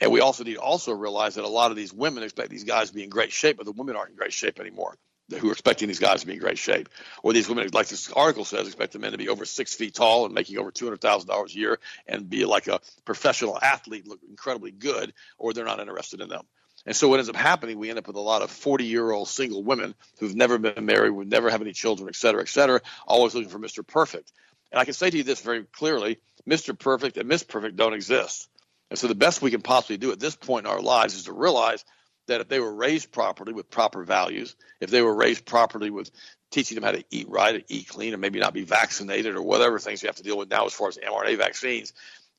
[0.00, 2.64] And we also need to also realize that a lot of these women expect these
[2.64, 4.98] guys to be in great shape, but the women aren't in great shape anymore
[5.38, 6.88] who are expecting these guys to be in great shape,
[7.22, 9.94] or these women, like this article says, expect the men to be over six feet
[9.94, 13.58] tall and making over two hundred thousand dollars a year and be like a professional
[13.60, 16.44] athlete, look incredibly good, or they're not interested in them.
[16.86, 19.10] And so what ends up happening, we end up with a lot of 40 year
[19.10, 22.48] old single women who've never been married, would never have any children, et cetera, et
[22.48, 23.86] cetera, always looking for Mr.
[23.86, 24.32] Perfect.
[24.70, 26.78] And I can say to you this very clearly Mr.
[26.78, 28.48] Perfect and Miss Perfect don't exist.
[28.90, 31.24] And so the best we can possibly do at this point in our lives is
[31.24, 31.84] to realize
[32.26, 36.10] that if they were raised properly with proper values, if they were raised properly with
[36.50, 39.42] teaching them how to eat right and eat clean and maybe not be vaccinated or
[39.42, 41.92] whatever things you have to deal with now as far as mRNA vaccines,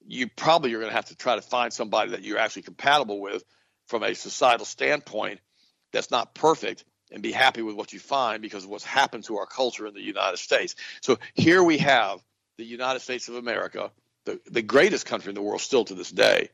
[0.08, 3.20] you probably are going to have to try to find somebody that you're actually compatible
[3.20, 3.44] with
[3.88, 5.40] from a societal standpoint
[5.92, 9.38] that's not perfect and be happy with what you find because of what's happened to
[9.38, 10.76] our culture in the United States.
[11.02, 12.20] So here we have
[12.58, 13.92] the United States of America,
[14.26, 16.50] the, the greatest country in the world still to this day,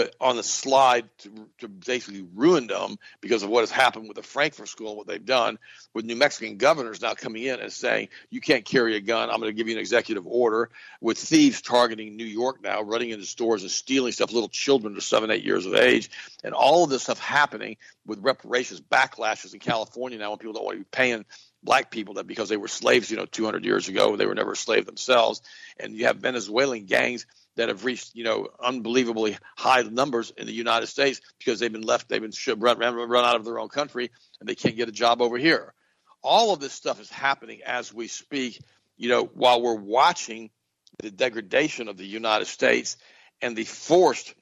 [0.00, 4.16] but on the slide to, to basically ruin them because of what has happened with
[4.16, 5.58] the Frankfurt School and what they've done,
[5.92, 9.28] with New Mexican governors now coming in and saying, you can't carry a gun.
[9.28, 10.70] I'm going to give you an executive order.
[11.02, 15.02] With thieves targeting New York now, running into stores and stealing stuff, little children to
[15.02, 16.10] seven, eight years of age,
[16.42, 20.64] and all of this stuff happening with reparations, backlashes in California now when people don't
[20.64, 21.26] want to be paying
[21.62, 24.52] black people that because they were slaves, you know, 200 years ago, they were never
[24.52, 25.42] a slave themselves.
[25.78, 30.52] And you have Venezuelan gangs that have reached you know unbelievably high numbers in the
[30.52, 34.10] United States because they've been left they've been run, run out of their own country
[34.40, 35.74] and they can't get a job over here.
[36.22, 38.60] All of this stuff is happening as we speak.
[38.96, 40.50] You know, while we're watching
[40.98, 42.96] the degradation of the United States
[43.40, 44.34] and the forced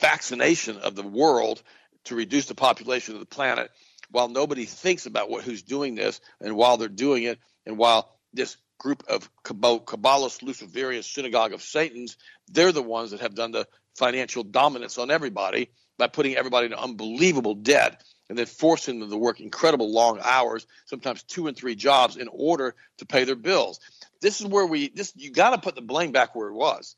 [0.00, 1.62] vaccination of the world
[2.04, 3.70] to reduce the population of the planet,
[4.10, 8.10] while nobody thinks about what who's doing this and while they're doing it, and while
[8.32, 12.16] this group of Kabbalist Luciferian synagogue of Satan's,
[12.48, 16.74] they're the ones that have done the financial dominance on everybody by putting everybody in
[16.74, 21.74] unbelievable debt and then forcing them to work incredible long hours, sometimes two and three
[21.74, 23.80] jobs in order to pay their bills.
[24.20, 26.96] This is where we this you got to put the blame back where it was.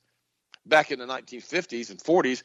[0.64, 2.44] Back in the 1950s and 40s,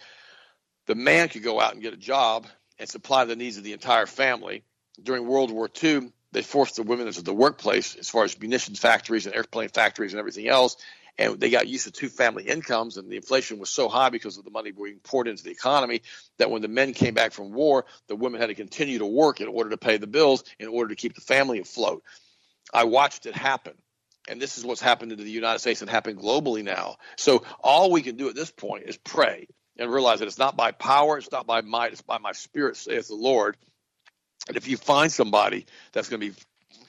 [0.88, 2.48] the man could go out and get a job
[2.80, 4.64] and supply the needs of the entire family.
[5.02, 8.80] During World War II, they forced the women into the workplace as far as munitions
[8.80, 10.78] factories and airplane factories and everything else.
[11.20, 14.38] And they got used to two family incomes, and the inflation was so high because
[14.38, 16.04] of the money being poured into the economy
[16.38, 19.42] that when the men came back from war, the women had to continue to work
[19.42, 22.04] in order to pay the bills, in order to keep the family afloat.
[22.72, 23.74] I watched it happen.
[24.28, 26.98] And this is what's happened in the United States and happened globally now.
[27.16, 29.48] So all we can do at this point is pray
[29.80, 32.76] and realize that it's not by power, it's not by might, it's by my spirit,
[32.76, 33.58] saith the Lord.
[34.48, 36.36] And if you find somebody that's going to be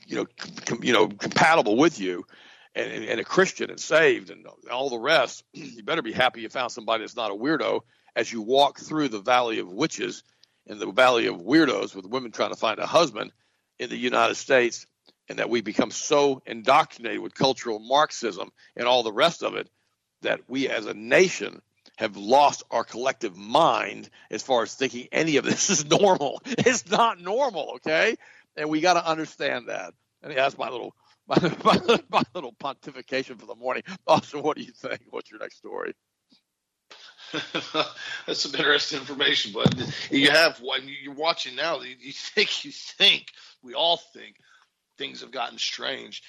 [0.07, 0.27] you know,
[0.67, 2.25] com, you know, compatible with you,
[2.75, 6.49] and, and a Christian and saved and all the rest, you better be happy you
[6.49, 7.81] found somebody that's not a weirdo
[8.17, 10.23] as you walk through the valley of witches
[10.67, 13.33] and the valley of weirdos with women trying to find a husband
[13.79, 14.87] in the United States,
[15.29, 19.69] and that we become so indoctrinated with cultural Marxism and all the rest of it
[20.23, 21.63] that we as a nation
[21.99, 26.41] have lost our collective mind as far as thinking any of this is normal.
[26.47, 28.17] It's not normal, okay?
[28.57, 29.95] And we got to understand that.
[30.23, 30.95] And that's my little
[31.29, 33.83] my, my, my, little pontification for the morning.
[34.07, 35.01] Austin, what do you think?
[35.11, 35.93] What's your next story?
[38.27, 39.77] That's some interesting information, but
[40.11, 41.83] you have when you're watching now.
[41.83, 43.27] You think you think
[43.63, 44.37] we all think
[44.97, 46.23] things have gotten strange.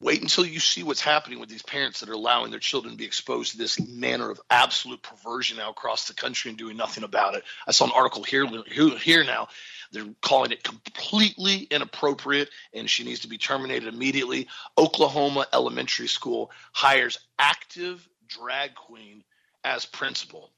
[0.00, 2.98] Wait until you see what's happening with these parents that are allowing their children to
[2.98, 7.04] be exposed to this manner of absolute perversion now across the country and doing nothing
[7.04, 7.44] about it.
[7.68, 9.46] I saw an article here here now.
[9.92, 14.48] They're calling it completely inappropriate and she needs to be terminated immediately.
[14.76, 19.22] Oklahoma Elementary School hires active drag queen
[19.62, 20.50] as principal.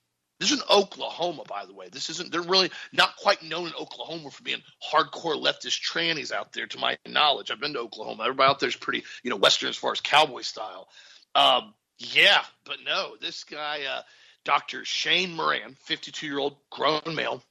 [0.44, 1.88] This is in Oklahoma, by the way.
[1.90, 4.60] This isn't, they're really not quite known in Oklahoma for being
[4.92, 7.50] hardcore leftist trannies out there, to my knowledge.
[7.50, 8.24] I've been to Oklahoma.
[8.24, 10.86] Everybody out there is pretty, you know, Western as far as cowboy style.
[11.34, 14.02] Um, yeah, but no, this guy, uh,
[14.44, 14.84] Dr.
[14.84, 17.42] Shane Murnan, 52 year old grown male,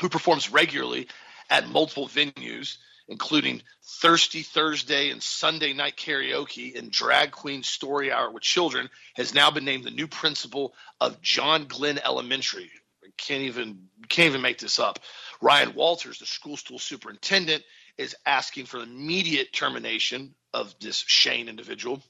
[0.00, 1.06] who performs regularly
[1.48, 8.30] at multiple venues, including Thirsty Thursday and Sunday night karaoke and drag queen story hour
[8.30, 12.70] with children, has now been named the new principal of John Glenn Elementary.
[13.04, 14.98] I can't even can't even make this up.
[15.40, 17.62] Ryan Walters, the school stool superintendent,
[17.98, 22.02] is asking for the immediate termination of this Shane individual.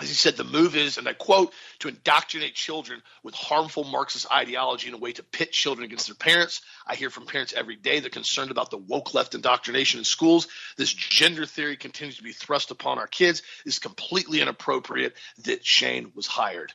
[0.00, 4.32] As he said, the move is, and I quote, to indoctrinate children with harmful Marxist
[4.32, 6.62] ideology in a way to pit children against their parents.
[6.86, 10.48] I hear from parents every day they're concerned about the woke left indoctrination in schools.
[10.78, 13.42] This gender theory continues to be thrust upon our kids.
[13.66, 16.72] It's completely inappropriate that Shane was hired.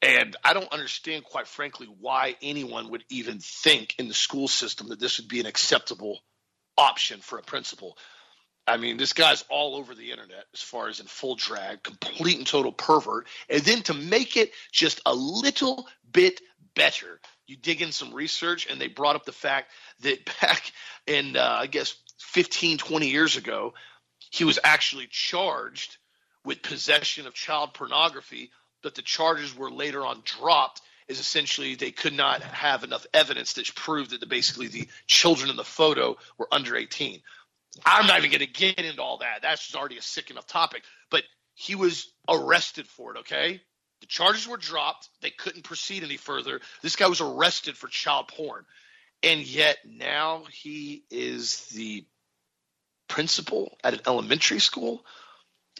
[0.00, 4.88] And I don't understand, quite frankly, why anyone would even think in the school system
[4.88, 6.20] that this would be an acceptable
[6.78, 7.96] option for a principal.
[8.66, 12.38] I mean, this guy's all over the internet as far as in full drag, complete
[12.38, 13.26] and total pervert.
[13.48, 16.40] And then to make it just a little bit
[16.74, 20.70] better, you dig in some research and they brought up the fact that back
[21.06, 23.74] in, uh, I guess, 15, 20 years ago,
[24.30, 25.96] he was actually charged
[26.44, 28.50] with possession of child pornography,
[28.82, 33.54] but the charges were later on dropped is essentially they could not have enough evidence
[33.54, 37.20] that proved that the, basically the children in the photo were under 18.
[37.84, 39.40] I'm not even going to get into all that.
[39.42, 40.82] That's already a sick enough topic.
[41.10, 43.60] But he was arrested for it, okay?
[44.00, 45.08] The charges were dropped.
[45.20, 46.60] They couldn't proceed any further.
[46.82, 48.64] This guy was arrested for child porn.
[49.22, 52.04] And yet now he is the
[53.08, 55.04] principal at an elementary school.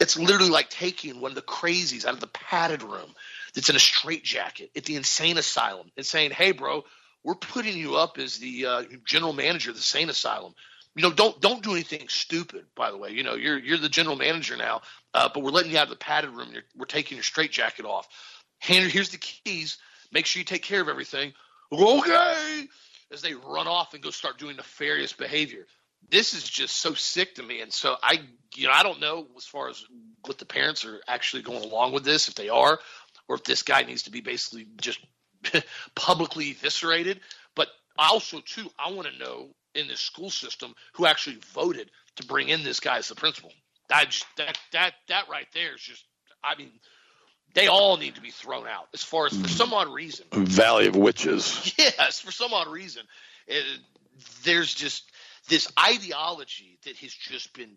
[0.01, 3.13] It's literally like taking one of the crazies out of the padded room
[3.55, 6.85] that's in a straitjacket at the insane asylum and saying, hey, bro,
[7.25, 10.55] we're putting you up as the uh, general manager of the insane asylum
[10.95, 12.67] you know, don't don't do anything stupid.
[12.77, 14.83] By the way, you know, you're you're the general manager now,
[15.15, 16.49] uh, but we're letting you out of the padded room.
[16.53, 18.09] You're, we're taking your straitjacket off.
[18.59, 19.79] Hand, here's the keys.
[20.13, 21.33] Make sure you take care of everything.
[21.73, 22.69] Okay.
[23.11, 25.67] As they run off and go start doing nefarious behavior.
[26.11, 28.21] This is just so sick to me, and so I,
[28.55, 29.85] you know, I don't know as far as
[30.27, 32.79] what the parents are actually going along with this, if they are,
[33.29, 34.99] or if this guy needs to be basically just
[35.95, 37.21] publicly eviscerated.
[37.55, 42.27] But also, too, I want to know in the school system who actually voted to
[42.27, 43.53] bring in this guy as the principal.
[43.89, 46.05] That just, that that that right there is just.
[46.45, 46.71] I mean,
[47.55, 48.89] they all need to be thrown out.
[48.95, 49.49] As far as for mm.
[49.49, 51.75] some odd reason, Valley of Witches.
[51.79, 53.03] Yes, for some odd reason,
[53.47, 53.65] it,
[54.45, 55.11] there's just
[55.49, 57.77] this ideology that has just been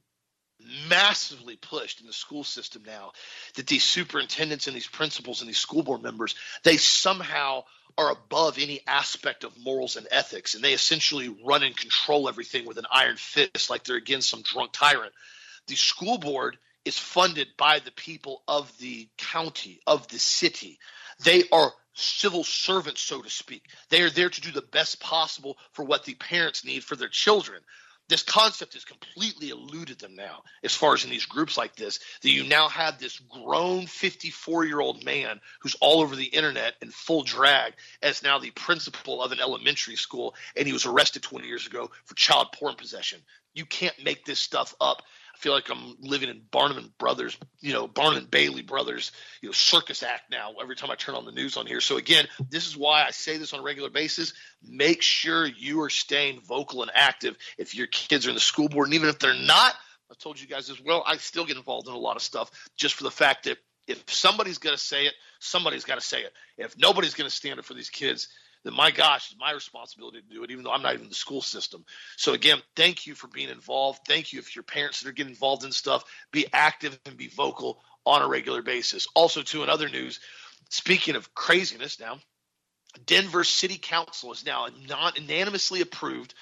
[0.90, 3.12] massively pushed in the school system now
[3.56, 7.64] that these superintendents and these principals and these school board members they somehow
[7.98, 12.66] are above any aspect of morals and ethics, and they essentially run and control everything
[12.66, 15.14] with an iron fist, like they're against some drunk tyrant.
[15.68, 20.78] The school board is funded by the people of the county, of the city.
[21.24, 23.64] They are civil servants, so to speak.
[23.90, 27.08] They are there to do the best possible for what the parents need for their
[27.08, 27.62] children
[28.08, 32.00] this concept has completely eluded them now as far as in these groups like this
[32.22, 36.76] that you now have this grown 54 year old man who's all over the internet
[36.82, 41.24] in full drag as now the principal of an elementary school and he was arrested
[41.24, 43.20] 20 years ago for child porn possession.
[43.54, 45.02] You can't make this stuff up
[45.36, 49.12] I feel like I'm living in Barnum and Brothers, you know, Barnum and Bailey Brothers,
[49.42, 51.82] you know, circus act now every time I turn on the news on here.
[51.82, 54.34] So again, this is why I say this on a regular basis.
[54.64, 58.70] Make sure you are staying vocal and active if your kids are in the school
[58.70, 59.74] board, and even if they're not,
[60.10, 61.04] I've told you guys as well.
[61.06, 63.58] I still get involved in a lot of stuff just for the fact that
[63.88, 66.32] if somebody's going to say it, somebody's got to say it.
[66.58, 68.30] If nobody's going to stand up for these kids,
[68.66, 71.10] then my gosh, it's my responsibility to do it, even though I'm not even in
[71.10, 71.86] the school system.
[72.18, 74.00] So again, thank you for being involved.
[74.08, 77.28] Thank you if your parents that are getting involved in stuff, be active and be
[77.28, 79.08] vocal on a regular basis.
[79.14, 80.20] Also, too, in other news,
[80.70, 82.18] speaking of craziness now,
[83.06, 86.34] Denver City Council has now non unanimously approved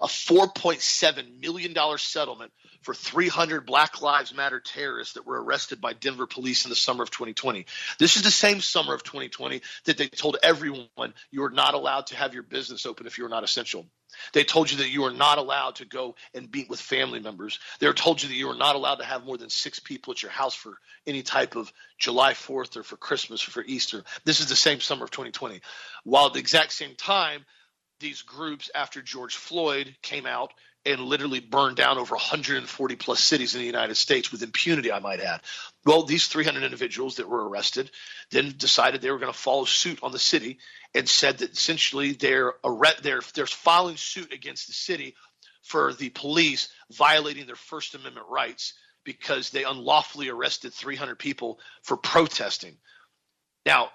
[0.00, 6.26] a $4.7 million settlement for 300 Black Lives Matter terrorists that were arrested by Denver
[6.26, 7.66] police in the summer of 2020.
[7.98, 12.06] This is the same summer of 2020 that they told everyone you are not allowed
[12.06, 13.86] to have your business open if you are not essential.
[14.32, 17.58] They told you that you are not allowed to go and meet with family members.
[17.78, 20.22] They told you that you are not allowed to have more than six people at
[20.22, 24.02] your house for any type of July 4th or for Christmas or for Easter.
[24.24, 25.60] This is the same summer of 2020.
[26.04, 27.44] While at the exact same time,
[28.00, 30.52] these groups after George Floyd came out
[30.86, 34.98] and literally burned down over 140 plus cities in the United States with impunity, I
[34.98, 35.42] might add.
[35.84, 37.90] Well, these 300 individuals that were arrested
[38.30, 40.58] then decided they were going to follow suit on the city
[40.94, 42.54] and said that essentially they're,
[43.02, 45.14] they're, they're filing suit against the city
[45.62, 48.74] for the police violating their First Amendment rights
[49.04, 52.76] because they unlawfully arrested 300 people for protesting.
[53.66, 53.90] Now,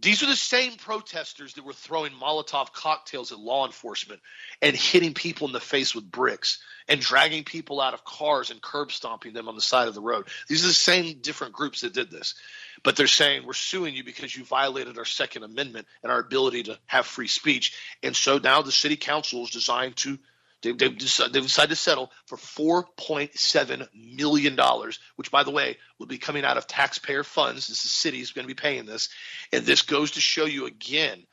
[0.00, 4.20] these are the same protesters that were throwing Molotov cocktails at law enforcement
[4.62, 8.62] and hitting people in the face with bricks and dragging people out of cars and
[8.62, 10.26] curb stomping them on the side of the road.
[10.48, 12.34] These are the same different groups that did this.
[12.82, 16.64] But they're saying we're suing you because you violated our Second Amendment and our ability
[16.64, 17.74] to have free speech.
[18.02, 20.18] And so now the city council is designed to
[20.62, 24.58] they, they've, decided, they've decided to settle for $4.7 million,
[25.16, 27.68] which, by the way, will be coming out of taxpayer funds.
[27.68, 29.08] This is going to be paying this.
[29.52, 31.26] And this goes to show you again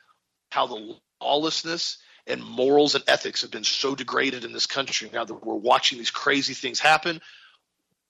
[0.50, 5.24] how the lawlessness and morals and ethics have been so degraded in this country now
[5.24, 7.22] that we're watching these crazy things happen.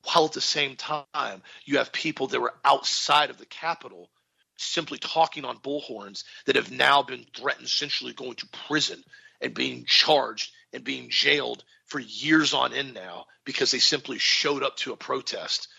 [0.03, 4.09] While at the same time, you have people that were outside of the Capitol
[4.57, 9.03] simply talking on bullhorns that have now been threatened, essentially going to prison
[9.41, 14.63] and being charged and being jailed for years on end now because they simply showed
[14.63, 15.69] up to a protest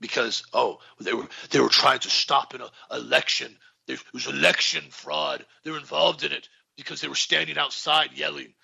[0.00, 3.56] because oh they were they were trying to stop an election.
[3.86, 5.44] There was election fraud.
[5.64, 8.54] They're involved in it because they were standing outside yelling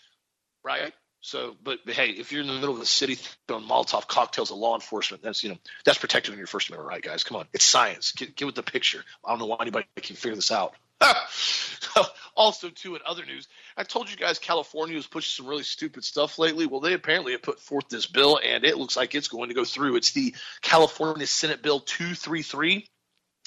[0.66, 0.92] right?
[1.20, 3.16] So but, but hey if you're in the middle of the city
[3.46, 6.90] throwing molotov cocktails at law enforcement that's you know that's protected in your first amendment
[6.90, 7.24] right guys.
[7.24, 7.46] Come on.
[7.52, 8.12] It's science.
[8.12, 9.02] Get, get with the picture.
[9.24, 10.74] I don't know why anybody can figure this out
[12.36, 16.04] also, too, in other news, I told you guys California was pushing some really stupid
[16.04, 16.66] stuff lately.
[16.66, 19.54] Well, they apparently have put forth this bill, and it looks like it's going to
[19.54, 19.96] go through.
[19.96, 22.88] It's the California Senate Bill 233.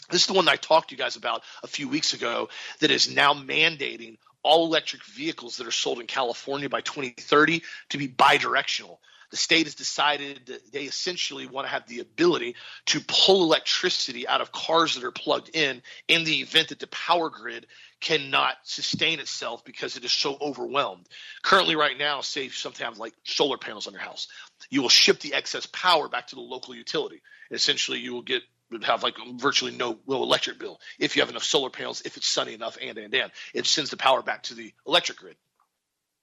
[0.10, 2.50] This is the one that I talked to you guys about a few weeks ago
[2.80, 7.98] that is now mandating all electric vehicles that are sold in California by 2030 to
[7.98, 8.98] be bidirectional
[9.30, 12.56] the state has decided that they essentially want to have the ability
[12.88, 16.88] to pull electricity out of cars that are plugged in in the event that the
[16.88, 17.68] power grid
[18.00, 21.08] cannot sustain itself because it is so overwhelmed.
[21.42, 24.28] Currently, right now, say sometimes like solar panels on your house,
[24.70, 27.22] you will ship the excess power back to the local utility.
[27.52, 28.44] Essentially, you will get
[28.84, 32.28] have like virtually no no electric bill if you have enough solar panels, if it's
[32.28, 35.36] sunny enough, and and and it sends the power back to the electric grid.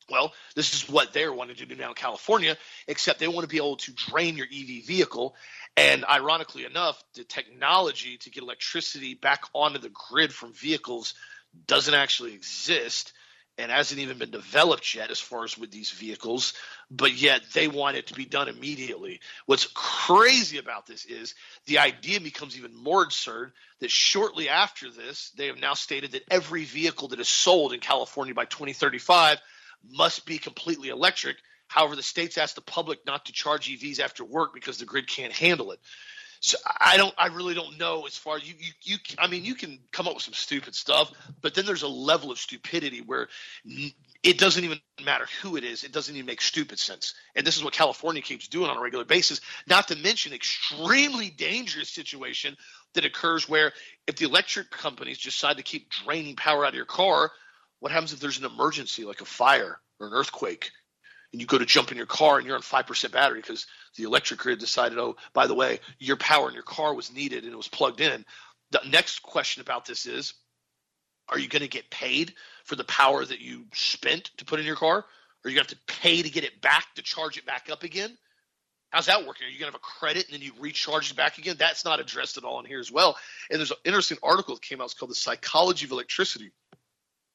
[0.09, 3.49] Well, this is what they're wanting to do now in California, except they want to
[3.49, 5.35] be able to drain your EV vehicle.
[5.77, 11.15] And ironically enough, the technology to get electricity back onto the grid from vehicles
[11.67, 13.13] doesn't actually exist
[13.59, 16.53] and hasn't even been developed yet as far as with these vehicles,
[16.91, 19.21] but yet they want it to be done immediately.
[19.47, 21.35] What's crazy about this is
[21.65, 26.25] the idea becomes even more absurd that shortly after this, they have now stated that
[26.31, 29.39] every vehicle that is sold in California by 2035
[29.89, 31.37] must be completely electric.
[31.69, 35.09] However, the states ask the public not to charge EVs after work because the grid
[35.09, 35.81] can't handle it.
[36.41, 39.55] So I don't, I really don't know as far you, you, you, I mean, you
[39.55, 41.11] can come up with some stupid stuff,
[41.41, 43.29] but then there's a level of stupidity where
[44.23, 45.83] it doesn't even matter who it is.
[45.83, 47.15] It doesn't even make stupid sense.
[47.35, 51.31] And this is what California keeps doing on a regular basis, not to mention extremely
[51.31, 52.57] dangerous situation
[52.95, 53.73] that occurs where
[54.07, 57.31] if the electric companies decide to keep draining power out of your car,
[57.81, 60.71] what happens if there's an emergency like a fire or an earthquake
[61.33, 63.67] and you go to jump in your car and you're on 5% battery because
[63.97, 67.45] the electric grid decided, oh, by the way, your power in your car was needed
[67.45, 68.25] and it was plugged in.
[68.71, 70.35] The next question about this is
[71.29, 74.67] are you going to get paid for the power that you spent to put in
[74.67, 75.05] your car?
[75.45, 77.69] Are you going to have to pay to get it back to charge it back
[77.71, 78.17] up again?
[78.91, 79.47] How's that working?
[79.47, 81.57] Are you going to have a credit and then you recharge it back again?
[81.59, 83.17] That's not addressed at all in here as well.
[83.51, 84.85] And there's an interesting article that came out.
[84.85, 86.53] It's called The Psychology of Electricity.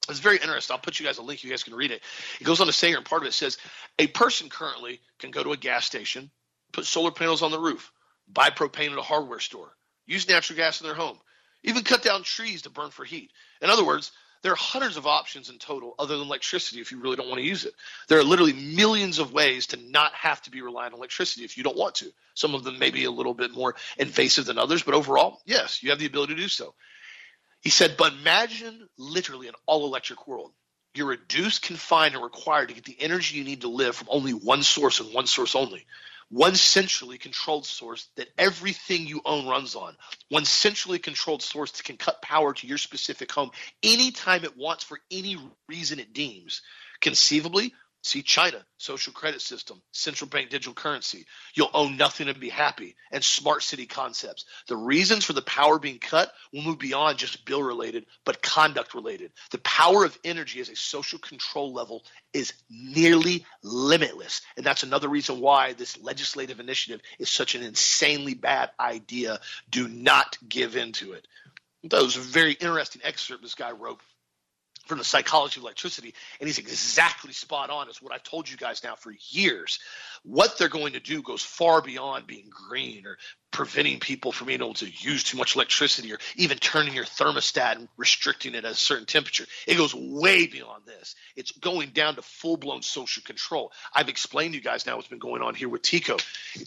[0.09, 0.73] It's very interesting.
[0.73, 1.43] I'll put you guys a link.
[1.43, 2.01] You guys can read it.
[2.39, 3.57] It goes on to say here, and part of it says
[3.99, 6.31] a person currently can go to a gas station,
[6.71, 7.91] put solar panels on the roof,
[8.27, 9.71] buy propane at a hardware store,
[10.07, 11.17] use natural gas in their home,
[11.63, 13.31] even cut down trees to burn for heat.
[13.61, 16.99] In other words, there are hundreds of options in total other than electricity if you
[16.99, 17.73] really don't want to use it.
[18.07, 21.57] There are literally millions of ways to not have to be reliant on electricity if
[21.57, 22.11] you don't want to.
[22.33, 25.83] Some of them may be a little bit more invasive than others, but overall, yes,
[25.83, 26.73] you have the ability to do so.
[27.61, 30.51] He said, but imagine literally an all electric world.
[30.93, 34.33] You're reduced, confined, and required to get the energy you need to live from only
[34.33, 35.85] one source and one source only
[36.31, 39.95] one centrally controlled source that everything you own runs on,
[40.29, 43.51] one centrally controlled source that can cut power to your specific home
[43.83, 45.37] anytime it wants for any
[45.67, 46.61] reason it deems.
[47.01, 47.73] Conceivably,
[48.03, 51.27] See China, social credit system, central bank digital currency.
[51.53, 52.95] You'll own nothing and be happy.
[53.11, 54.45] And smart city concepts.
[54.67, 58.95] The reasons for the power being cut will move beyond just bill related, but conduct
[58.95, 59.33] related.
[59.51, 64.41] The power of energy as a social control level is nearly limitless.
[64.57, 69.39] And that's another reason why this legislative initiative is such an insanely bad idea.
[69.69, 71.27] Do not give into it.
[71.83, 73.99] That was a very interesting excerpt this guy wrote
[74.85, 78.57] from the psychology of electricity, and he's exactly spot on as what I've told you
[78.57, 79.79] guys now for years.
[80.23, 83.17] What they're going to do goes far beyond being green or
[83.51, 87.75] preventing people from being able to use too much electricity or even turning your thermostat
[87.75, 89.45] and restricting it at a certain temperature.
[89.67, 91.15] It goes way beyond this.
[91.35, 93.71] It's going down to full blown social control.
[93.93, 96.17] I've explained to you guys now what's been going on here with Tico.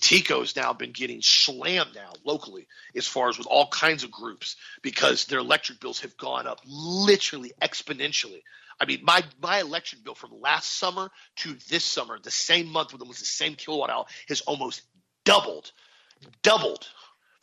[0.01, 4.11] TECO has now been getting slammed now locally as far as with all kinds of
[4.11, 8.43] groups because their electric bills have gone up literally exponentially.
[8.79, 12.93] I mean, my my electric bill from last summer to this summer, the same month
[12.93, 14.83] with almost the same kilowatt hour, has almost
[15.25, 15.71] doubled
[16.43, 16.89] doubled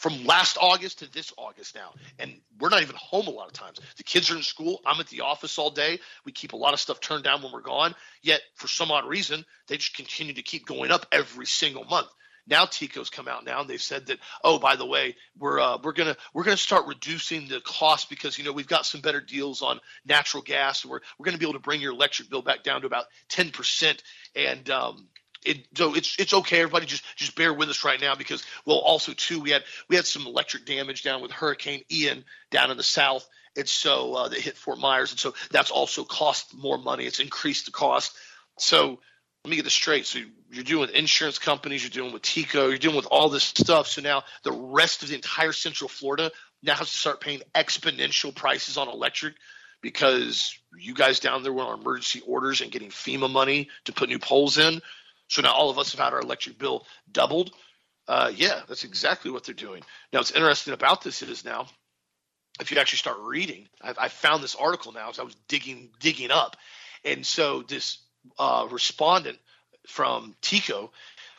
[0.02, 1.94] from last August to this August now.
[2.18, 3.80] And we're not even home a lot of times.
[3.98, 4.82] The kids are in school.
[4.84, 6.00] I'm at the office all day.
[6.26, 7.94] We keep a lot of stuff turned down when we're gone.
[8.24, 12.08] Yet, for some odd reason, they just continue to keep going up every single month.
[12.48, 15.78] Now TECO's come out now and they've said that oh by the way we're uh,
[15.84, 19.22] we're gonna we're gonna start reducing the cost because you know we've got some better
[19.22, 22.42] deals on natural gas and we're we're gonna be able to bring your electric bill
[22.42, 24.02] back down to about ten percent
[24.36, 25.08] and um,
[25.44, 26.62] it, so it's it's okay.
[26.62, 29.96] Everybody just just bear with us right now because well, also too we had we
[29.96, 33.28] had some electric damage down with Hurricane Ian down in the south,
[33.58, 37.06] and so uh, that hit Fort Myers, and so that's also cost more money.
[37.06, 38.16] It's increased the cost.
[38.58, 39.00] So
[39.44, 40.06] let me get this straight.
[40.06, 40.20] So
[40.52, 43.88] you're dealing with insurance companies, you're dealing with TECO, you're dealing with all this stuff.
[43.88, 46.32] So now the rest of the entire Central Florida
[46.62, 49.34] now has to start paying exponential prices on electric
[49.82, 54.10] because you guys down there were on emergency orders and getting FEMA money to put
[54.10, 54.82] new poles in.
[55.32, 57.52] So now all of us have had our electric bill doubled.
[58.06, 59.82] Uh, yeah, that's exactly what they're doing.
[60.12, 61.68] Now, what's interesting about this is now,
[62.60, 65.90] if you actually start reading, I, I found this article now as I was digging
[66.02, 66.58] digging up,
[67.06, 68.00] and so this
[68.38, 69.40] uh, respondent
[69.88, 70.92] from TECO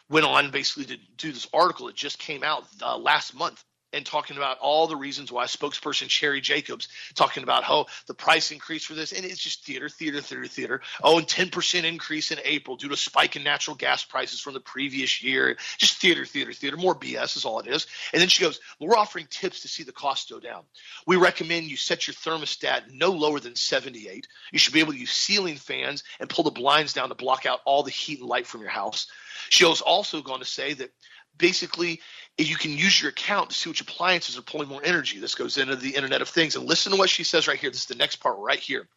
[0.09, 1.89] went on basically to do this article.
[1.89, 3.63] It just came out uh, last month
[3.93, 8.51] and talking about all the reasons why spokesperson Sherry Jacobs talking about how the price
[8.51, 10.81] increase for this and it's just theater, theater, theater, theater.
[11.03, 14.61] Oh, and 10% increase in April due to spike in natural gas prices from the
[14.61, 15.57] previous year.
[15.79, 16.77] Just theater, theater, theater.
[16.77, 17.87] More BS is all it is.
[18.13, 20.63] And then she goes, we're offering tips to see the cost go down.
[21.07, 24.27] We recommend you set your thermostat no lower than 78.
[24.53, 27.47] You should be able to use ceiling fans and pull the blinds down to block
[27.47, 29.07] out all the heat and light from your house.
[29.49, 30.91] She was also going to say that
[31.37, 32.01] basically
[32.39, 35.19] you can use your account to see which appliances are pulling more energy.
[35.19, 36.57] This goes into the Internet of Things.
[36.57, 37.71] And listen to what she says right here.
[37.71, 38.89] This is the next part right here.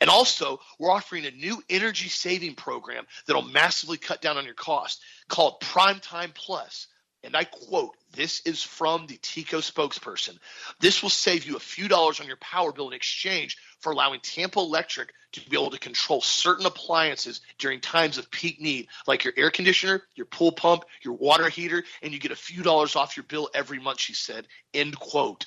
[0.00, 4.54] And also, we're offering a new energy saving program that'll massively cut down on your
[4.54, 6.88] cost called Primetime Plus.
[7.24, 10.38] And I quote, this is from the TECO spokesperson.
[10.80, 14.20] This will save you a few dollars on your power bill in exchange for allowing
[14.20, 19.24] Tampa Electric to be able to control certain appliances during times of peak need, like
[19.24, 22.96] your air conditioner, your pool pump, your water heater, and you get a few dollars
[22.96, 24.46] off your bill every month, she said.
[24.74, 25.46] End quote.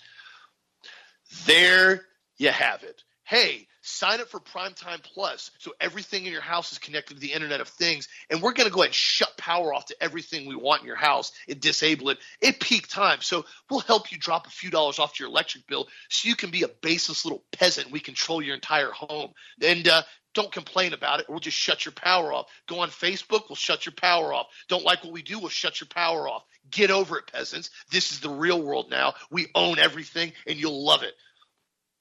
[1.46, 2.06] There
[2.38, 3.04] you have it.
[3.24, 7.34] Hey, sign up for Primetime Plus so everything in your house is connected to the
[7.34, 8.08] Internet of Things.
[8.30, 10.88] And we're going to go ahead and shut power off to everything we want in
[10.88, 13.20] your house and disable it at peak time.
[13.22, 16.50] So we'll help you drop a few dollars off your electric bill so you can
[16.50, 17.92] be a baseless little peasant.
[17.92, 19.32] We control your entire home.
[19.62, 20.02] And uh,
[20.34, 21.28] don't complain about it.
[21.30, 22.48] We'll just shut your power off.
[22.68, 24.48] Go on Facebook, we'll shut your power off.
[24.68, 26.44] Don't like what we do, we'll shut your power off.
[26.72, 27.70] Get over it, peasants.
[27.92, 29.14] This is the real world now.
[29.30, 31.14] We own everything, and you'll love it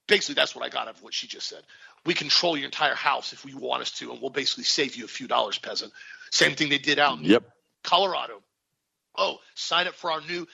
[0.06, 1.62] basically that's what I got out of what she just said.
[2.04, 5.04] We control your entire house if we want us to, and we'll basically save you
[5.04, 5.92] a few dollars, peasant.
[6.30, 7.44] Same thing they did out in yep.
[7.82, 8.42] Colorado.
[9.16, 10.46] Oh, sign up for our new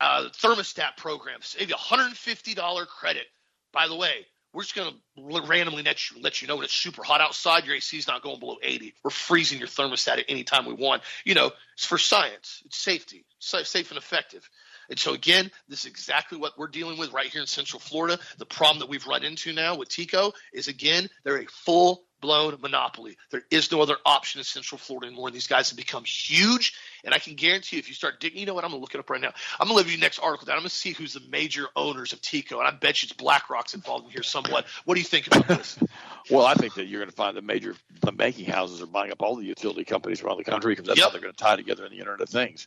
[0.00, 1.40] uh, thermostat program.
[1.40, 3.26] Save you $150 credit.
[3.72, 6.72] By the way, we're just going to randomly let you, let you know when it's
[6.72, 8.94] super hot outside, your AC is not going below 80.
[9.04, 11.02] We're freezing your thermostat at any time we want.
[11.24, 14.48] You know, it's for science, it's safety, it's safe and effective.
[14.88, 18.18] And so, again, this is exactly what we're dealing with right here in Central Florida.
[18.38, 22.58] The problem that we've run into now with TECO is, again, they're a full blown
[22.60, 23.16] monopoly.
[23.30, 25.30] There is no other option in Central Florida anymore.
[25.30, 26.74] These guys have become huge.
[27.04, 28.64] And I can guarantee you, if you start digging, you know what?
[28.64, 29.32] I'm going to look it up right now.
[29.60, 30.56] I'm going to leave you next article down.
[30.56, 32.58] I'm going to see who's the major owners of TECO.
[32.58, 34.66] And I bet you it's BlackRock's involved in here somewhat.
[34.84, 35.78] What do you think about this?
[36.30, 39.12] well, I think that you're going to find the major the banking houses are buying
[39.12, 41.08] up all the utility companies around the country because that's yep.
[41.08, 42.66] how they're going to tie together in the Internet of Things.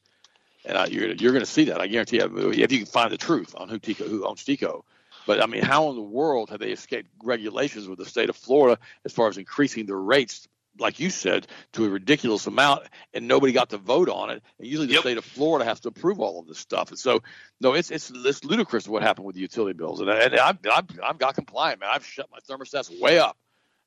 [0.66, 1.80] And uh, you're, you're going to see that.
[1.80, 4.84] I guarantee you, if you can find the truth on who TECO, who owns TECO,
[5.26, 8.36] but I mean, how in the world have they escaped regulations with the state of
[8.36, 10.48] Florida as far as increasing their rates,
[10.80, 12.84] like you said, to a ridiculous amount,
[13.14, 14.42] and nobody got to vote on it?
[14.58, 15.02] And usually, the yep.
[15.02, 16.90] state of Florida has to approve all of this stuff.
[16.90, 17.22] And so,
[17.62, 20.00] no, it's it's, it's ludicrous what happened with the utility bills.
[20.00, 21.90] And, and I've, I've I've got compliant, man.
[21.92, 23.38] I've shut my thermostats way up.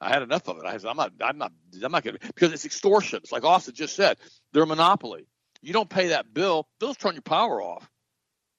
[0.01, 0.65] I had enough of it.
[0.67, 1.53] I said I am not, I'm not,
[1.83, 3.21] I'm not going to, because it's extortion.
[3.23, 4.17] It's like Austin just said,
[4.53, 5.27] they're a monopoly.
[5.63, 7.89] You don't pay that bill, bills turn your power off.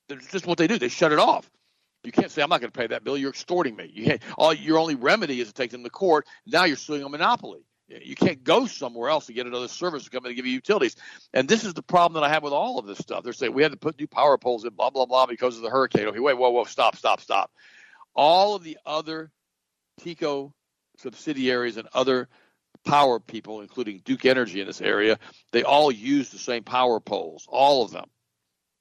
[0.10, 0.78] That's just what they do.
[0.78, 1.50] They shut it off.
[2.04, 3.18] You can't say I'm not going to pay that bill.
[3.18, 3.90] You're extorting me.
[3.94, 6.28] You all your only remedy is to take them to court.
[6.46, 7.66] Now you're suing a monopoly.
[7.88, 10.96] You can't go somewhere else to get another service company to give you utilities.
[11.34, 13.24] And this is the problem that I have with all of this stuff.
[13.24, 15.64] They're saying we had to put new power poles in, blah blah blah, because of
[15.64, 16.08] the hurricane.
[16.08, 17.52] Okay, wait, whoa, whoa, stop, stop, stop.
[18.16, 19.32] All of the other
[20.02, 20.54] TECO
[20.98, 22.30] subsidiaries and other
[22.84, 25.18] power people, including Duke Energy in this area,
[25.52, 28.06] they all use the same power poles, all of them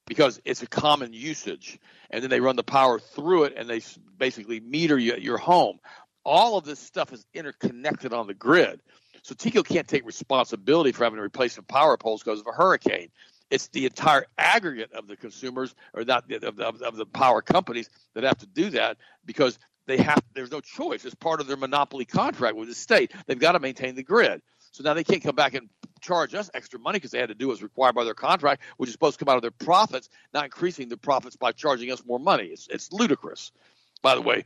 [0.06, 1.78] because it's a common usage.
[2.10, 3.80] And then they run the power through it and they
[4.18, 5.78] basically meter you at your home.
[6.24, 8.80] All of this stuff is interconnected on the grid.
[9.22, 12.52] So TECO can't take responsibility for having to replace some power poles because of a
[12.52, 13.08] hurricane.
[13.50, 17.88] It's the entire aggregate of the consumers or not of the, of the power companies
[18.14, 21.04] that have to do that because they have there's no choice.
[21.04, 23.12] It's part of their monopoly contract with the state.
[23.26, 24.42] They've got to maintain the grid.
[24.72, 25.68] So now they can't come back and
[26.00, 28.88] charge us extra money because they had to do what's required by their contract, which
[28.88, 32.04] is supposed to come out of their profits, not increasing the profits by charging us
[32.06, 32.46] more money.
[32.46, 33.52] It's, it's ludicrous.
[34.00, 34.44] By the way,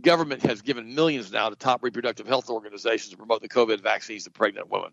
[0.00, 4.24] government has given millions now to top reproductive health organizations to promote the COVID vaccines
[4.24, 4.90] to pregnant women.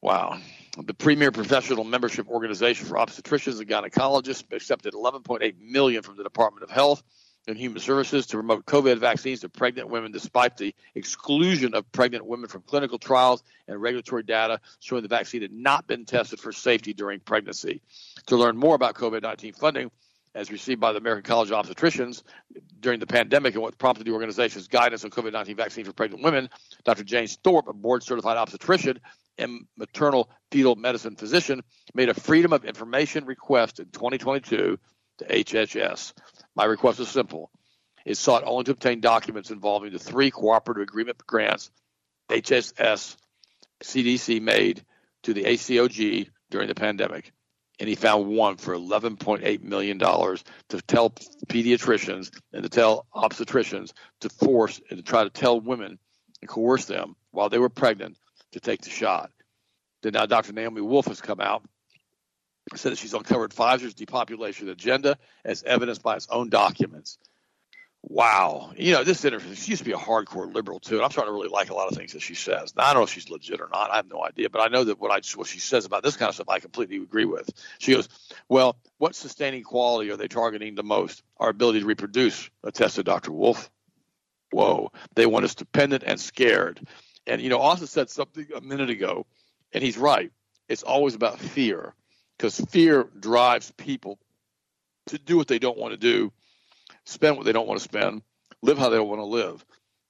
[0.00, 0.38] Wow.
[0.82, 6.62] The premier professional membership organization for obstetricians and gynecologists accepted 11.8 million from the Department
[6.62, 7.02] of Health
[7.50, 12.24] and Human Services to promote COVID vaccines to pregnant women despite the exclusion of pregnant
[12.24, 16.52] women from clinical trials and regulatory data showing the vaccine had not been tested for
[16.52, 17.82] safety during pregnancy.
[18.26, 19.90] To learn more about COVID 19 funding,
[20.34, 22.22] as received by the American College of Obstetricians
[22.78, 26.22] during the pandemic and what prompted the organization's guidance on COVID 19 vaccine for pregnant
[26.22, 26.48] women,
[26.84, 27.04] Dr.
[27.04, 29.00] James Thorpe, a board certified obstetrician
[29.38, 31.62] and maternal fetal medicine physician,
[31.94, 34.78] made a Freedom of Information request in 2022
[35.18, 36.12] to HHS.
[36.54, 37.50] My request is simple.
[38.04, 41.70] It sought only to obtain documents involving the three cooperative agreement grants
[42.30, 43.16] HSS
[43.82, 44.84] CDC made
[45.22, 47.32] to the ACOG during the pandemic.
[47.78, 54.28] And he found one for $11.8 million to tell pediatricians and to tell obstetricians to
[54.28, 55.98] force and to try to tell women
[56.42, 58.18] and coerce them while they were pregnant
[58.52, 59.30] to take the shot.
[60.02, 60.52] Then now Dr.
[60.52, 61.64] Naomi Wolf has come out
[62.76, 67.18] said that she's uncovered Pfizer's depopulation agenda as evidenced by its own documents.
[68.02, 68.72] Wow.
[68.76, 70.96] You know, this interview, she used to be a hardcore liberal too.
[70.96, 72.74] And I'm starting to really like a lot of things that she says.
[72.74, 73.90] Now, I don't know if she's legit or not.
[73.90, 74.48] I have no idea.
[74.48, 76.60] But I know that what, I, what she says about this kind of stuff, I
[76.60, 77.50] completely agree with.
[77.78, 78.08] She goes,
[78.48, 81.22] Well, what sustaining quality are they targeting the most?
[81.36, 83.32] Our ability to reproduce, attested Dr.
[83.32, 83.70] Wolf.
[84.50, 84.92] Whoa.
[85.14, 86.80] They want us dependent and scared.
[87.26, 89.26] And, you know, Austin said something a minute ago,
[89.72, 90.32] and he's right.
[90.68, 91.94] It's always about fear
[92.40, 94.18] because fear drives people
[95.08, 96.32] to do what they don't want to do,
[97.04, 98.22] spend what they don't want to spend,
[98.62, 99.62] live how they don't want to live.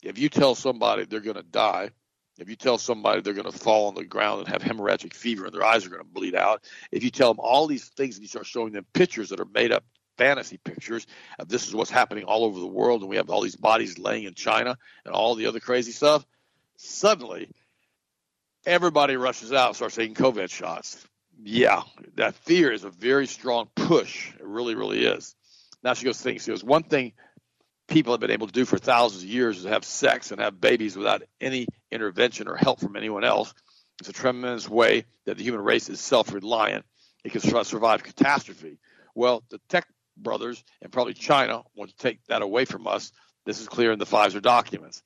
[0.04, 1.90] If you tell somebody they're going to die,
[2.38, 5.44] if you tell somebody they're going to fall on the ground and have hemorrhagic fever
[5.44, 6.62] and their eyes are going to bleed out,
[6.92, 9.48] if you tell them all these things and you start showing them pictures that are
[9.52, 9.82] made up
[10.16, 11.08] fantasy pictures
[11.40, 13.98] of this is what's happening all over the world and we have all these bodies
[13.98, 16.24] laying in China and all the other crazy stuff,
[16.76, 17.50] suddenly
[18.64, 21.04] everybody rushes out and starts taking COVID shots
[21.42, 21.82] yeah,
[22.16, 24.32] that fear is a very strong push.
[24.34, 25.34] It really, really is.
[25.82, 27.12] Now she goes, thinks, she goes, one thing
[27.88, 30.60] people have been able to do for thousands of years is have sex and have
[30.60, 33.52] babies without any intervention or help from anyone else.
[34.00, 36.84] It's a tremendous way that the human race is self reliant.
[37.24, 38.78] It can survive catastrophe.
[39.14, 39.86] Well, the tech
[40.16, 43.12] brothers and probably China want to take that away from us.
[43.44, 45.02] This is clear in the Pfizer documents.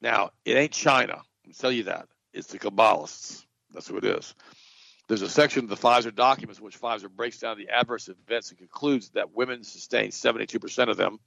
[0.00, 1.22] Now, it ain't China.
[1.46, 2.08] I'll tell you that.
[2.32, 3.44] It's the Kabbalists.
[3.72, 4.34] That's who it is.
[5.06, 8.50] There's a section of the Pfizer documents in which Pfizer breaks down the adverse events
[8.50, 11.20] and concludes that women sustain 72% of them.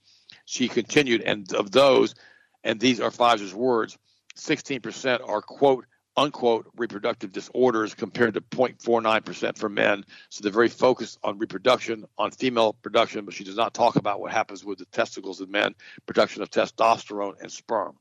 [0.45, 2.15] She continued, and of those,
[2.63, 3.97] and these are Pfizer's words,
[4.35, 10.03] 16% are, quote, unquote, reproductive disorders compared to 0.49% for men.
[10.29, 14.19] So they're very focused on reproduction, on female production, but she does not talk about
[14.19, 15.75] what happens with the testicles of men,
[16.07, 17.95] production of testosterone and sperm.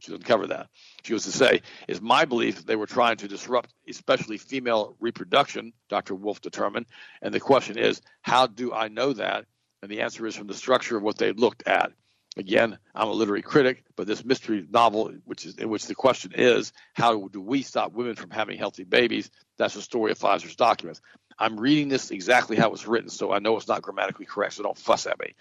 [0.00, 0.68] She doesn't cover that.
[1.04, 4.96] She goes to say, It's my belief that they were trying to disrupt, especially female
[5.00, 6.14] reproduction, Dr.
[6.14, 6.86] Wolf determined.
[7.22, 9.46] And the question is, how do I know that?
[9.82, 11.92] And the answer is from the structure of what they looked at.
[12.36, 16.32] Again, I'm a literary critic, but this mystery novel, which is in which the question
[16.34, 19.30] is, how do we stop women from having healthy babies?
[19.56, 21.00] That's the story of Pfizer's documents.
[21.38, 24.62] I'm reading this exactly how it's written, so I know it's not grammatically correct, so
[24.62, 25.34] don't fuss at me.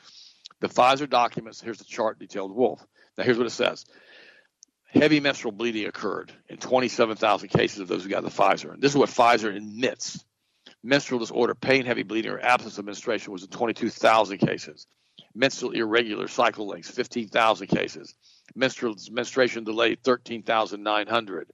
[0.62, 2.86] The Pfizer documents, here's the chart detailed Wolf.
[3.18, 3.86] Now here's what it says.
[4.96, 8.74] Heavy menstrual bleeding occurred in 27,000 cases of those who got the Pfizer.
[8.74, 10.24] And this is what Pfizer admits.
[10.84, 14.88] Menstrual disorder, pain, heavy bleeding, or absence of menstruation was in 22,000 cases
[15.36, 18.16] menstrual irregular cycle lengths, 15,000 cases.
[18.56, 21.52] Menstrual menstruation delay, 13,900.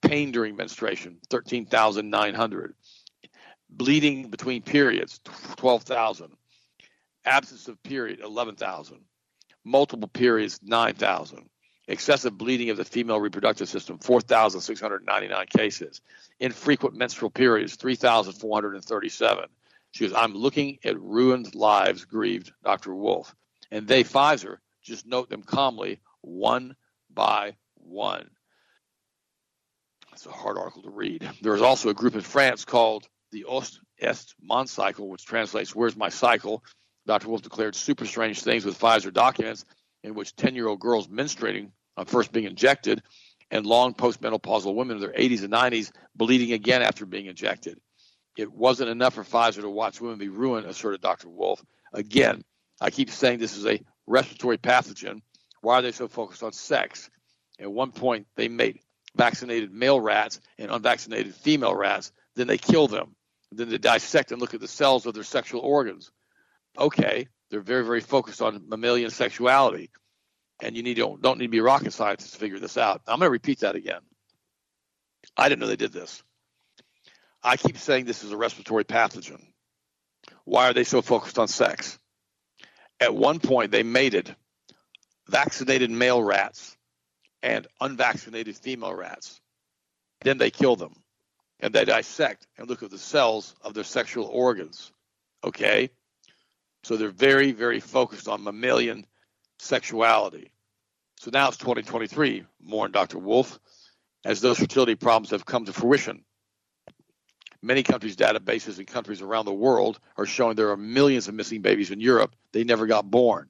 [0.00, 2.74] Pain during menstruation, 13,900.
[3.68, 5.20] Bleeding between periods,
[5.56, 6.32] 12,000.
[7.24, 9.00] Absence of period, 11,000.
[9.64, 11.48] Multiple periods, 9,000.
[11.90, 16.00] Excessive bleeding of the female reproductive system, 4,699 cases.
[16.38, 19.46] Infrequent menstrual periods, 3,437
[19.92, 22.94] she goes, I'm looking at ruined lives grieved, Dr.
[22.94, 23.34] Wolf.
[23.70, 26.76] And they, Pfizer, just note them calmly, one
[27.12, 28.30] by one.
[30.12, 31.28] It's a hard article to read.
[31.40, 35.74] There is also a group in France called the Ost Est Mon Cycle, which translates,
[35.74, 36.64] Where's my cycle?
[37.06, 37.28] Dr.
[37.28, 39.64] Wolf declared super strange things with Pfizer documents
[40.02, 41.70] in which 10 year old girls menstruating
[42.00, 43.02] on first being injected
[43.50, 47.78] and long postmenopausal women in their 80s and 90s bleeding again after being injected.
[48.38, 51.28] It wasn't enough for Pfizer to watch women be ruined, asserted Dr.
[51.28, 51.62] Wolf.
[51.92, 52.42] Again,
[52.80, 55.20] I keep saying this is a respiratory pathogen.
[55.60, 57.10] Why are they so focused on sex?
[57.58, 58.80] At one point, they mate
[59.14, 62.12] vaccinated male rats and unvaccinated female rats.
[62.34, 63.14] Then they kill them.
[63.52, 66.10] Then they dissect and look at the cells of their sexual organs.
[66.78, 69.90] Okay, they're very, very focused on mammalian sexuality.
[70.62, 73.00] And you need don't, don't need to be rocket scientists to figure this out.
[73.06, 74.00] I'm going to repeat that again.
[75.36, 76.22] I didn't know they did this.
[77.42, 79.42] I keep saying this is a respiratory pathogen.
[80.44, 81.98] Why are they so focused on sex?
[82.98, 84.34] At one point, they mated
[85.28, 86.76] vaccinated male rats
[87.42, 89.40] and unvaccinated female rats.
[90.22, 90.94] Then they kill them
[91.60, 94.92] and they dissect and look at the cells of their sexual organs.
[95.42, 95.90] Okay?
[96.82, 99.06] So they're very, very focused on mammalian
[99.60, 100.50] sexuality.
[101.20, 103.18] So now it's 2023, more on Dr.
[103.18, 103.60] Wolf,
[104.24, 106.24] as those fertility problems have come to fruition.
[107.62, 111.60] Many countries' databases in countries around the world are showing there are millions of missing
[111.60, 112.34] babies in Europe.
[112.52, 113.48] They never got born.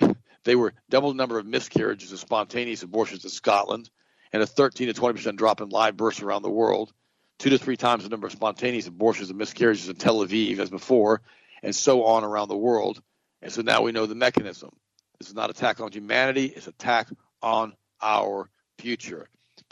[0.44, 3.90] They were double the number of miscarriages and spontaneous abortions in Scotland,
[4.32, 6.92] and a 13 to 20 percent drop in live births around the world.
[7.38, 10.70] Two to three times the number of spontaneous abortions and miscarriages in Tel Aviv as
[10.70, 11.20] before,
[11.62, 13.02] and so on around the world.
[13.42, 14.70] And so now we know the mechanism.
[15.20, 17.08] This is not a attack on humanity; it's an attack
[17.42, 18.48] on our
[18.78, 19.28] future.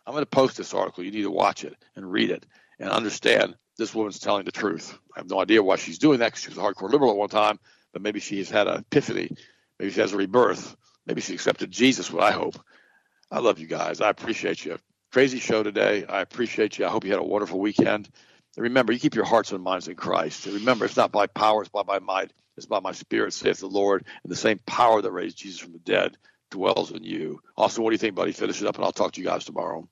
[0.06, 1.04] I'm going to post this article.
[1.04, 2.46] You need to watch it and read it
[2.78, 4.96] and understand this woman's telling the truth.
[5.14, 7.16] I have no idea why she's doing that because she was a hardcore liberal at
[7.16, 7.58] one time,
[7.92, 9.36] but maybe she has had an epiphany.
[9.78, 10.76] Maybe she has a rebirth.
[11.06, 12.58] Maybe she accepted Jesus, what I hope.
[13.30, 14.00] I love you guys.
[14.00, 14.78] I appreciate you.
[15.12, 16.04] Crazy show today.
[16.06, 16.86] I appreciate you.
[16.86, 18.08] I hope you had a wonderful weekend.
[18.56, 20.46] And remember, you keep your hearts and minds in Christ.
[20.46, 23.60] And remember, it's not by power, it's by my might, it's by my spirit, saith
[23.60, 24.04] the Lord.
[24.22, 26.16] And the same power that raised Jesus from the dead
[26.50, 27.40] dwells in you.
[27.56, 28.32] Austin, what do you think, buddy?
[28.32, 29.88] Finish it up, and I'll talk to you guys tomorrow.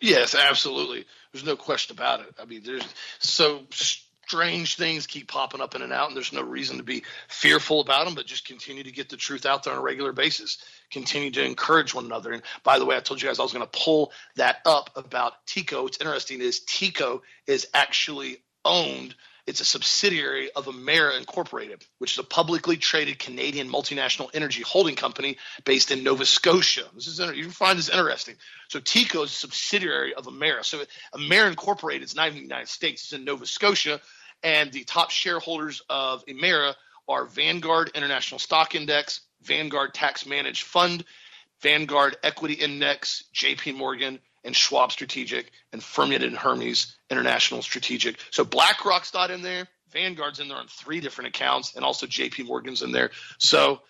[0.00, 1.06] Yes, absolutely.
[1.32, 2.34] There's no question about it.
[2.40, 2.86] I mean, there's
[3.18, 7.02] so strange things keep popping up in and out, and there's no reason to be
[7.28, 10.12] fearful about them, but just continue to get the truth out there on a regular
[10.12, 10.58] basis.
[10.90, 12.30] Continue to encourage one another.
[12.32, 14.90] And by the way, I told you guys I was going to pull that up
[14.96, 15.82] about TECO.
[15.82, 19.14] What's interesting is TECO is actually owned–
[19.46, 24.96] it's a subsidiary of Emera Incorporated, which is a publicly traded Canadian multinational energy holding
[24.96, 26.84] company based in Nova Scotia.
[26.94, 28.36] This is you find this interesting.
[28.68, 30.64] So TECO is a subsidiary of Emera.
[30.64, 30.82] So
[31.14, 34.00] Emera Incorporated is not in the United States; it's in Nova Scotia,
[34.42, 36.74] and the top shareholders of Emera
[37.08, 41.04] are Vanguard International Stock Index, Vanguard Tax Managed Fund,
[41.60, 43.72] Vanguard Equity Index, J.P.
[43.72, 48.16] Morgan, and Schwab Strategic, and Fermium and Hermes International Strategic.
[48.30, 49.66] So BlackRock's not in there.
[49.90, 53.10] Vanguard's in there on three different accounts, and also JP Morgan's in there.
[53.38, 53.80] So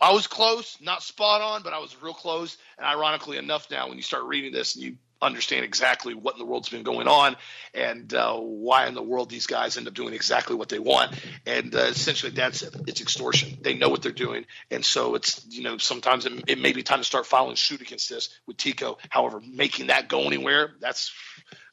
[0.00, 2.56] I was close, not spot on, but I was real close.
[2.78, 6.38] And ironically enough, now when you start reading this and you understand exactly what in
[6.38, 7.36] the world's been going on
[7.74, 11.12] and uh, why in the world these guys end up doing exactly what they want.
[11.46, 12.74] And uh, essentially, that's it.
[12.86, 13.58] It's extortion.
[13.60, 16.82] They know what they're doing, and so it's you know sometimes it, it may be
[16.82, 18.98] time to start filing suit against this with TECO.
[19.10, 21.12] However, making that go anywhere, that's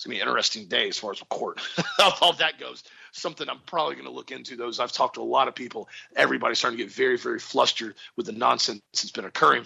[0.07, 1.61] gonna be an interesting day as far as court
[2.21, 2.83] all that goes.
[3.11, 4.55] Something I'm probably going to look into.
[4.55, 5.89] Those I've talked to a lot of people.
[6.15, 9.65] Everybody's starting to get very, very flustered with the nonsense that's been occurring.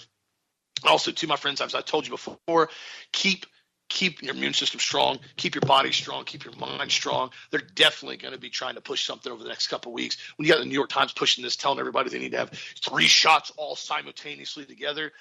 [0.86, 2.70] Also, to my friends, as I told you before,
[3.12, 3.46] keep
[3.90, 7.30] keep your immune system strong, keep your body strong, keep your mind strong.
[7.50, 10.18] They're definitely going to be trying to push something over the next couple weeks.
[10.38, 12.52] When you got the New York Times pushing this, telling everybody they need to have
[12.84, 15.12] three shots all simultaneously together,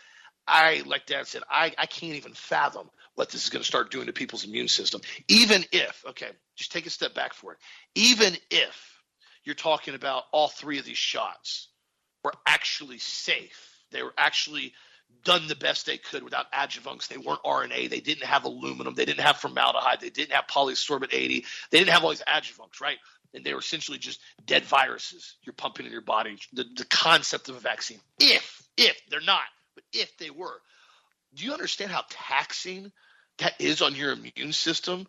[0.47, 2.91] I, like Dad said, I, I can't even fathom
[3.21, 5.03] what this is going to start doing to people's immune system.
[5.29, 7.59] Even if, okay, just take a step back for it.
[7.95, 9.03] Even if
[9.45, 11.69] you're talking about all three of these shots
[12.25, 14.73] were actually safe, they were actually
[15.23, 17.09] done the best they could without adjuvants.
[17.09, 17.91] They weren't RNA.
[17.91, 18.95] They didn't have aluminum.
[18.95, 20.01] They didn't have formaldehyde.
[20.01, 21.45] They didn't have polysorbate 80.
[21.71, 22.97] They didn't have all these adjuvants, right?
[23.35, 26.39] And they were essentially just dead viruses you're pumping in your body.
[26.55, 29.45] The, the concept of a vaccine, if, if they're not,
[29.75, 30.63] but if they were,
[31.35, 32.91] do you understand how taxing
[33.41, 35.07] that is on your immune system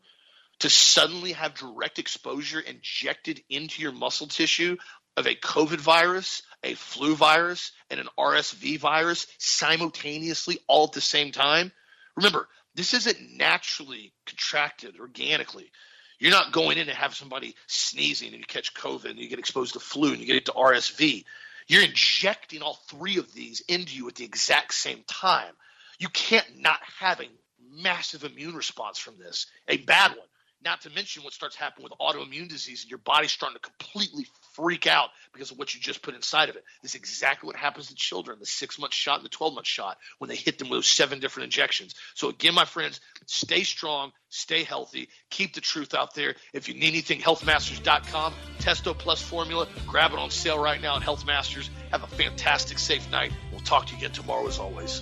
[0.60, 4.78] to suddenly have direct exposure injected into your muscle tissue
[5.18, 11.02] of a COVID virus, a flu virus, and an RSV virus simultaneously all at the
[11.02, 11.72] same time.
[12.16, 15.72] Remember, this isn't naturally contracted organically.
[16.20, 19.40] You're not going in and have somebody sneezing and you catch COVID and you get
[19.40, 21.26] exposed to flu and you get into RSV.
[21.68, 25.54] You're injecting all three of these into you at the exact same time.
[26.00, 27.30] You can't not have a
[27.72, 30.28] massive immune response from this, a bad one.
[30.64, 34.28] Not to mention what starts happening with autoimmune disease and your body's starting to completely
[34.54, 36.64] freak out because of what you just put inside of it.
[36.84, 39.66] This is exactly what happens to children, the six month shot and the 12 month
[39.66, 41.96] shot, when they hit them with those seven different injections.
[42.14, 46.36] So, again, my friends, stay strong, stay healthy, keep the truth out there.
[46.54, 51.02] If you need anything, healthmasters.com, Testo Plus formula, grab it on sale right now at
[51.02, 51.72] Health Masters.
[51.92, 53.32] Have a fantastic, safe night.
[53.52, 55.02] We'll talk to you again tomorrow as always.